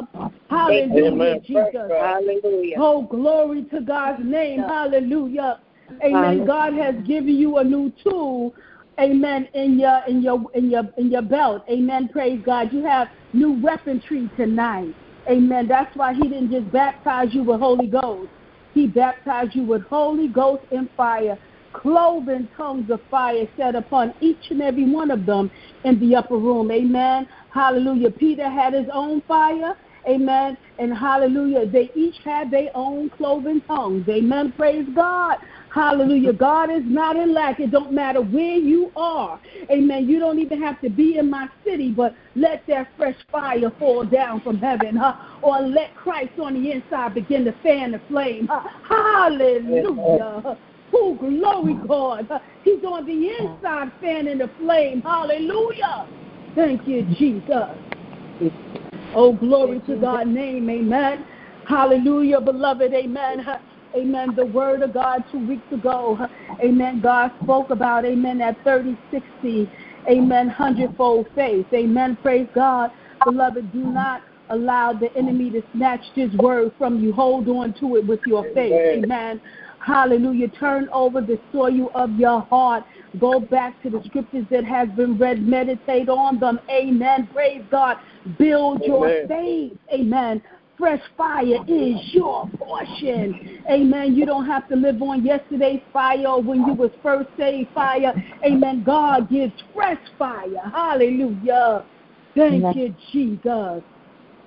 [0.49, 1.43] Hallelujah, Amen.
[1.47, 1.75] Jesus.
[1.89, 2.77] Hallelujah.
[2.79, 4.61] Oh, glory to God's name.
[4.61, 5.61] Hallelujah.
[6.03, 6.13] Amen.
[6.13, 6.47] Hallelujah.
[6.47, 8.55] God has given you a new tool.
[8.99, 9.49] Amen.
[9.55, 11.63] In your in your in your in your belt.
[11.71, 12.09] Amen.
[12.13, 12.73] Praise God.
[12.73, 14.95] You have new weaponry tonight.
[15.29, 15.69] Amen.
[15.69, 18.31] That's why he didn't just baptize you with Holy Ghost.
[18.75, 21.39] He baptized you with Holy Ghost and fire,
[21.73, 25.51] cloven tongues of fire set upon each and every one of them
[25.85, 26.71] in the upper room.
[26.71, 27.29] Amen.
[27.51, 28.11] Hallelujah.
[28.11, 29.77] Peter had his own fire.
[30.09, 30.57] Amen.
[30.79, 31.67] And hallelujah.
[31.67, 34.09] They each had their own cloven tongues.
[34.09, 34.53] Amen.
[34.57, 35.37] Praise God.
[35.73, 36.33] Hallelujah.
[36.33, 37.61] God is not in lack.
[37.61, 39.41] It don't matter where you are.
[39.71, 40.09] Amen.
[40.09, 44.05] You don't even have to be in my city, but let that fresh fire fall
[44.05, 44.97] down from heaven.
[44.97, 45.15] Huh?
[45.43, 48.49] Or let Christ on the inside begin to fan the flame.
[48.51, 48.67] Huh?
[48.89, 50.59] Hallelujah.
[50.93, 52.29] Oh, glory, God.
[52.65, 55.03] He's on the inside fanning the flame.
[55.03, 56.09] Hallelujah.
[56.55, 57.69] Thank you, Jesus.
[59.15, 60.69] Oh, glory to God's name.
[60.69, 61.25] Amen.
[61.67, 62.93] Hallelujah, beloved.
[62.93, 63.47] Amen.
[63.97, 64.35] Amen.
[64.37, 66.19] The word of God two weeks ago.
[66.63, 67.01] Amen.
[67.01, 69.71] God spoke about, amen, that 30, 60,
[70.09, 71.67] amen, hundredfold faith.
[71.73, 72.17] Amen.
[72.23, 72.91] Praise God.
[73.25, 77.13] Beloved, do not allow the enemy to snatch this word from you.
[77.13, 78.73] Hold on to it with your faith.
[78.73, 79.41] Amen.
[79.87, 79.97] Amen.
[79.97, 80.49] Hallelujah.
[80.49, 82.85] Turn over the soil of your heart.
[83.19, 85.47] Go back to the scriptures that have been read.
[85.47, 86.61] Meditate on them.
[86.71, 87.29] Amen.
[87.33, 87.97] Praise God.
[88.39, 89.79] Build your faith.
[89.93, 90.43] Amen.
[90.79, 93.63] Fresh fire is your portion.
[93.71, 94.15] Amen.
[94.15, 98.15] You don't have to live on yesterday's fire or when you was first saved fire.
[98.45, 98.83] Amen.
[98.83, 100.71] God gives fresh fire.
[100.73, 101.85] Hallelujah.
[102.35, 102.79] Thank Amen.
[102.79, 103.83] you, Jesus.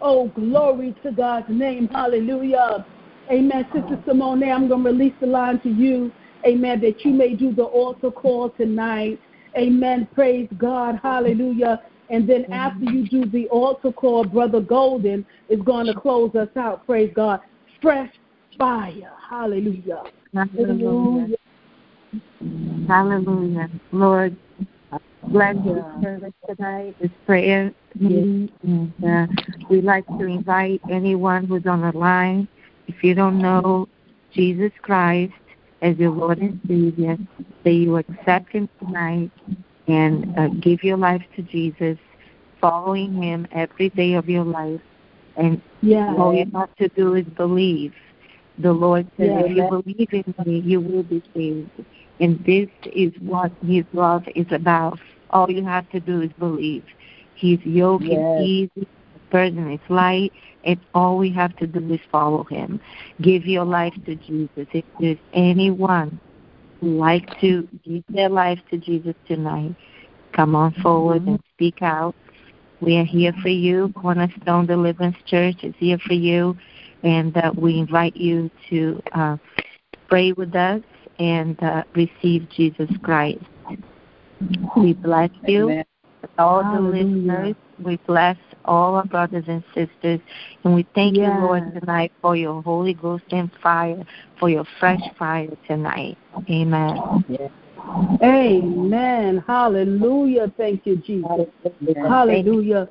[0.01, 1.87] Oh, glory to God's name.
[1.91, 2.85] Hallelujah.
[3.31, 3.65] Amen.
[3.73, 6.11] Sister Simone, I'm going to release the line to you.
[6.45, 6.81] Amen.
[6.81, 9.19] That you may do the altar call tonight.
[9.57, 10.07] Amen.
[10.13, 10.99] Praise God.
[11.01, 11.81] Hallelujah.
[12.09, 16.49] And then after you do the altar call, Brother Golden is going to close us
[16.55, 16.85] out.
[16.85, 17.39] Praise God.
[17.81, 18.13] Fresh
[18.57, 19.11] fire.
[19.29, 20.03] Hallelujah.
[20.33, 21.37] Hallelujah.
[22.87, 23.69] Hallelujah.
[23.91, 24.35] Lord,
[25.27, 28.51] bless this service tonight, this prayer meeting.
[28.63, 29.27] And uh,
[29.69, 32.47] we'd like to invite anyone who's on the line,
[32.87, 33.87] if you don't know
[34.33, 35.33] Jesus Christ
[35.81, 37.17] as your Lord and Savior,
[37.63, 39.31] that you accept Him tonight
[39.87, 41.97] and uh, give your life to Jesus,
[42.61, 44.81] following Him every day of your life.
[45.35, 46.15] And Yeah.
[46.15, 47.93] all you have to do is believe.
[48.59, 49.39] The Lord said, Yeah.
[49.45, 51.69] if you believe in me, you will be saved.
[52.19, 54.99] And this is what His love is about.
[55.31, 56.83] All you have to do is believe.
[57.35, 58.39] His yoke Yes.
[58.39, 58.87] is easy,
[59.33, 60.31] burden is light,
[60.63, 62.79] and all we have to do is follow Him.
[63.21, 64.67] Give your life to Jesus.
[64.71, 66.21] If there's anyone
[66.79, 69.75] who like to give their life to Jesus tonight,
[70.31, 72.15] come on forward and speak out.
[72.79, 73.91] We are here for you.
[73.99, 76.55] Cornerstone Deliverance Church is here for you,
[77.03, 79.37] and uh, we invite you to uh,
[80.09, 80.81] pray with us
[81.17, 83.43] and uh, receive Jesus Christ.
[84.77, 85.69] We bless you.
[85.69, 85.85] Amen.
[86.37, 87.03] All the Hallelujah.
[87.03, 90.19] listeners, we bless all our brothers and sisters,
[90.63, 94.03] and we thank you, Lord, tonight for your Holy Ghost and fire,
[94.39, 96.17] for your fresh fire tonight.
[96.49, 96.97] Amen.
[98.23, 99.43] Amen.
[99.45, 100.51] Hallelujah.
[100.57, 101.47] Thank you, Jesus.
[101.95, 102.89] Hallelujah.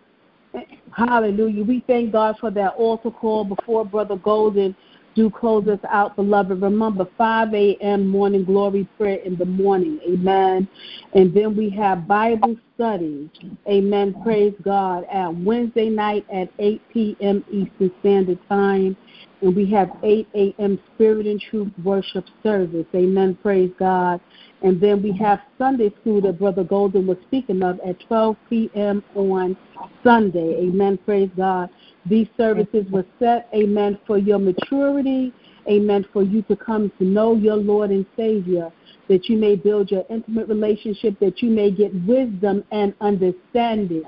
[0.95, 1.65] Hallelujah.
[1.65, 4.77] We thank God for that altar call before Brother Golden
[5.15, 6.63] do close us out, beloved.
[6.63, 8.07] Remember, 5 a.m.
[8.07, 10.01] morning glory prayer in the morning.
[10.09, 10.67] Amen.
[11.15, 13.31] And then we have Bible study.
[13.69, 14.15] Amen.
[14.25, 15.05] Praise God.
[15.13, 17.45] At Wednesday night at 8 p.m.
[17.49, 18.97] Eastern Standard Time.
[19.41, 20.81] And we have 8 a.m.
[20.95, 22.87] Spirit and Truth worship service.
[22.95, 23.39] Amen.
[23.41, 24.21] Praise God.
[24.63, 29.05] And then we have Sunday school that Brother Golden was speaking of at 12 p.m.
[29.15, 29.57] on
[30.03, 30.67] Sunday.
[30.67, 30.99] Amen.
[31.05, 31.71] Praise God.
[32.07, 35.33] These services were set, amen, for your maturity,
[35.69, 38.73] amen, for you to come to know your Lord and Savior,
[39.13, 44.03] that you may build your intimate relationship, that you may get wisdom and understanding.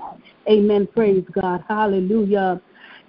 [0.48, 0.88] Amen.
[0.94, 1.62] Praise God.
[1.68, 2.59] Hallelujah.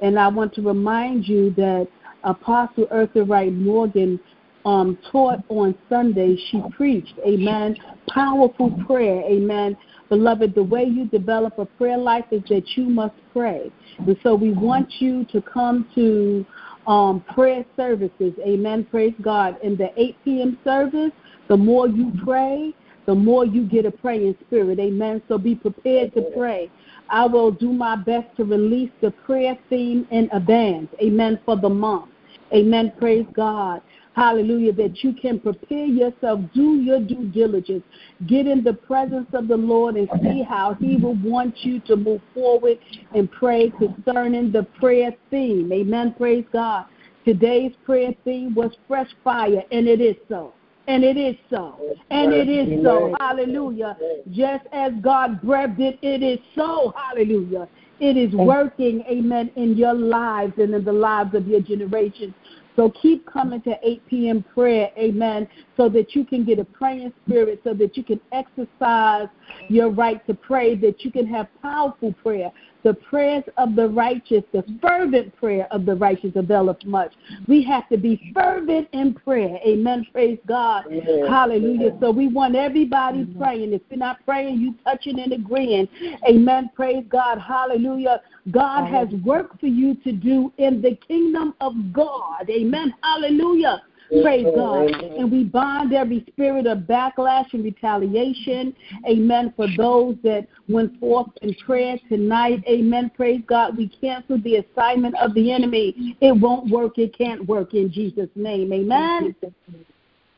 [0.01, 1.87] And I want to remind you that
[2.25, 4.19] Apostle Eartha Wright Morgan
[4.65, 6.35] um, taught on Sunday.
[6.49, 7.77] She preached, amen.
[8.09, 9.77] Powerful prayer, amen.
[10.09, 13.71] Beloved, the way you develop a prayer life is that you must pray.
[13.99, 16.45] And so we want you to come to
[16.87, 18.87] um, prayer services, amen.
[18.91, 19.57] Praise God.
[19.63, 20.57] In the 8 p.m.
[20.63, 21.11] service,
[21.47, 22.73] the more you pray,
[23.05, 25.21] the more you get a praying spirit, amen.
[25.27, 26.71] So be prepared to pray.
[27.09, 31.69] I will do my best to release the prayer theme in advance, amen, for the
[31.69, 32.09] month.
[32.53, 32.93] Amen.
[32.99, 33.81] Praise God.
[34.15, 34.71] Hallelujah.
[34.73, 37.83] That you can prepare yourself, do your due diligence,
[38.27, 41.95] get in the presence of the Lord and see how He will want you to
[41.95, 42.77] move forward
[43.13, 45.71] and pray concerning the prayer theme.
[45.71, 46.15] Amen.
[46.17, 46.85] Praise God.
[47.25, 50.53] Today's prayer theme was fresh fire, and it is so.
[50.87, 51.79] And it is so.
[52.11, 53.15] And it is so.
[53.19, 53.97] Hallelujah.
[54.31, 56.93] Just as God breathed it, it is so.
[56.95, 57.67] Hallelujah.
[57.99, 62.35] It is working, amen, in your lives and in the lives of your generation.
[62.75, 64.43] So keep coming to 8 p.m.
[64.53, 69.29] prayer, amen, so that you can get a praying spirit, so that you can exercise
[69.69, 72.51] your right to pray, that you can have powerful prayer,
[72.85, 77.11] the prayers of the righteous, the fervent prayer of the righteous availeth much.
[77.47, 79.57] We have to be fervent in prayer.
[79.65, 80.05] Amen.
[80.13, 80.85] Praise God.
[80.91, 81.27] Yeah.
[81.27, 81.93] Hallelujah.
[81.93, 81.99] Yeah.
[81.99, 83.41] So we want everybody mm-hmm.
[83.41, 83.73] praying.
[83.73, 85.89] If you're not praying, you touching and agreeing.
[86.29, 86.69] Amen.
[86.75, 87.39] Praise God.
[87.39, 88.21] Hallelujah.
[88.51, 92.47] God has work for you to do in the kingdom of God.
[92.51, 92.93] Amen.
[93.01, 93.81] Hallelujah.
[94.09, 95.03] Praise God.
[95.17, 98.75] And we bind every spirit of backlash and retaliation.
[99.07, 99.53] Amen.
[99.55, 102.63] For those that went forth in prayer tonight.
[102.67, 103.11] Amen.
[103.15, 103.77] Praise God.
[103.77, 106.15] We cancel the assignment of the enemy.
[106.21, 106.97] It won't work.
[106.97, 108.71] It can't work in Jesus' name.
[108.71, 109.35] Amen.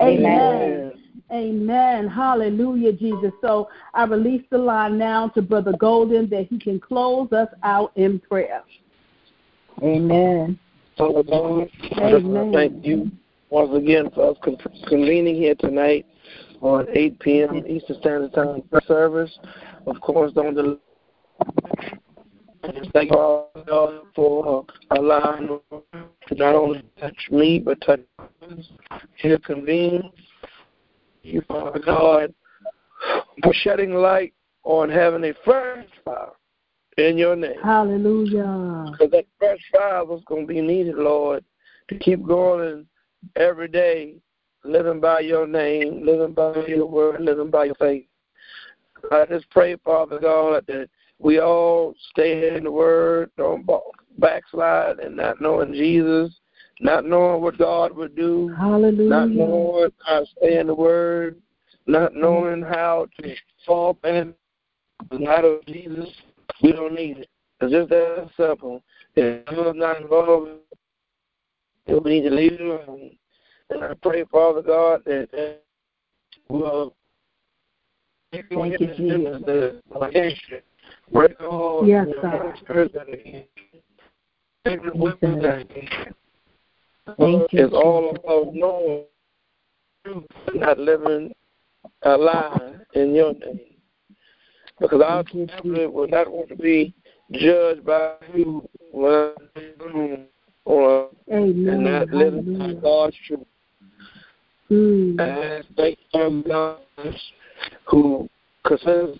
[0.02, 0.92] Amen.
[1.32, 2.08] Amen.
[2.08, 3.34] Hallelujah, Jesus.
[3.42, 7.92] So I release the line now to Brother Golden that he can close us out
[7.98, 8.64] in prayer.
[9.84, 10.58] Amen.
[10.98, 12.54] Father God, Amen.
[12.54, 13.12] thank you
[13.50, 14.38] once again for us
[14.88, 16.06] convening here tonight
[16.62, 17.64] on 8 p.m.
[17.68, 19.38] Eastern Standard Time service.
[19.86, 20.78] Of course, don't delay.
[22.94, 23.46] Thank God
[24.16, 28.02] for allowing to not only touch me but touch
[29.16, 30.12] here convene.
[31.22, 32.34] You, Father God,
[33.44, 34.34] for shedding light
[34.64, 36.32] on having a fresh fire
[36.98, 37.60] in your name.
[37.64, 38.92] Hallelujah.
[38.92, 41.46] Because that fresh fire was going to be needed, Lord,
[41.90, 42.86] to keep going
[43.36, 44.16] every day
[44.64, 48.06] living by your name, living by your word, living by your faith.
[49.12, 53.68] I just pray, Father God, that we all stay in the word, don't
[54.18, 56.34] backslide, and not knowing Jesus,
[56.80, 59.10] not knowing what God would do, Hallelujah.
[59.10, 61.42] not knowing how to stay in the word,
[61.86, 64.34] not knowing how to fall in
[65.10, 66.10] the light of Jesus.
[66.62, 67.30] We don't need it.
[67.62, 68.84] It's just that simple.
[69.16, 70.52] If you're not involved
[71.88, 73.12] we need to alone.
[73.70, 75.62] And I pray, Father God, that, that
[76.50, 76.96] will
[78.32, 79.42] Thank you, Jesus.
[79.46, 80.62] The location.
[81.12, 82.54] Break all yes, God.
[87.18, 87.66] Thank you.
[87.66, 89.06] It's all about knowing
[90.04, 91.34] truth, not living
[92.04, 93.60] a lie in your name.
[94.80, 96.94] Because our family will not want to be
[97.32, 100.28] judged by you when
[100.68, 101.74] or Amen.
[101.74, 103.40] and not living by God's truth.
[104.70, 105.20] Mm.
[105.20, 106.80] And thank you, God,
[107.86, 108.30] who
[108.66, 109.18] considers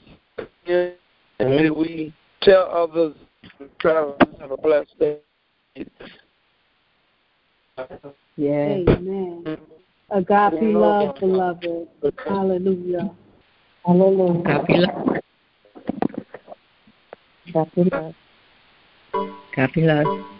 [0.68, 0.96] and
[1.40, 3.16] may we tell others
[3.58, 5.20] to travel have a blessed day.
[8.36, 8.80] Yeah.
[8.90, 9.58] Amen.
[10.12, 11.88] Agape love, beloved.
[12.26, 13.16] Hallelujah.
[13.86, 14.42] Hallelujah.
[14.42, 15.18] Agape love.
[17.48, 18.16] Agape love.
[19.54, 20.37] Agape love.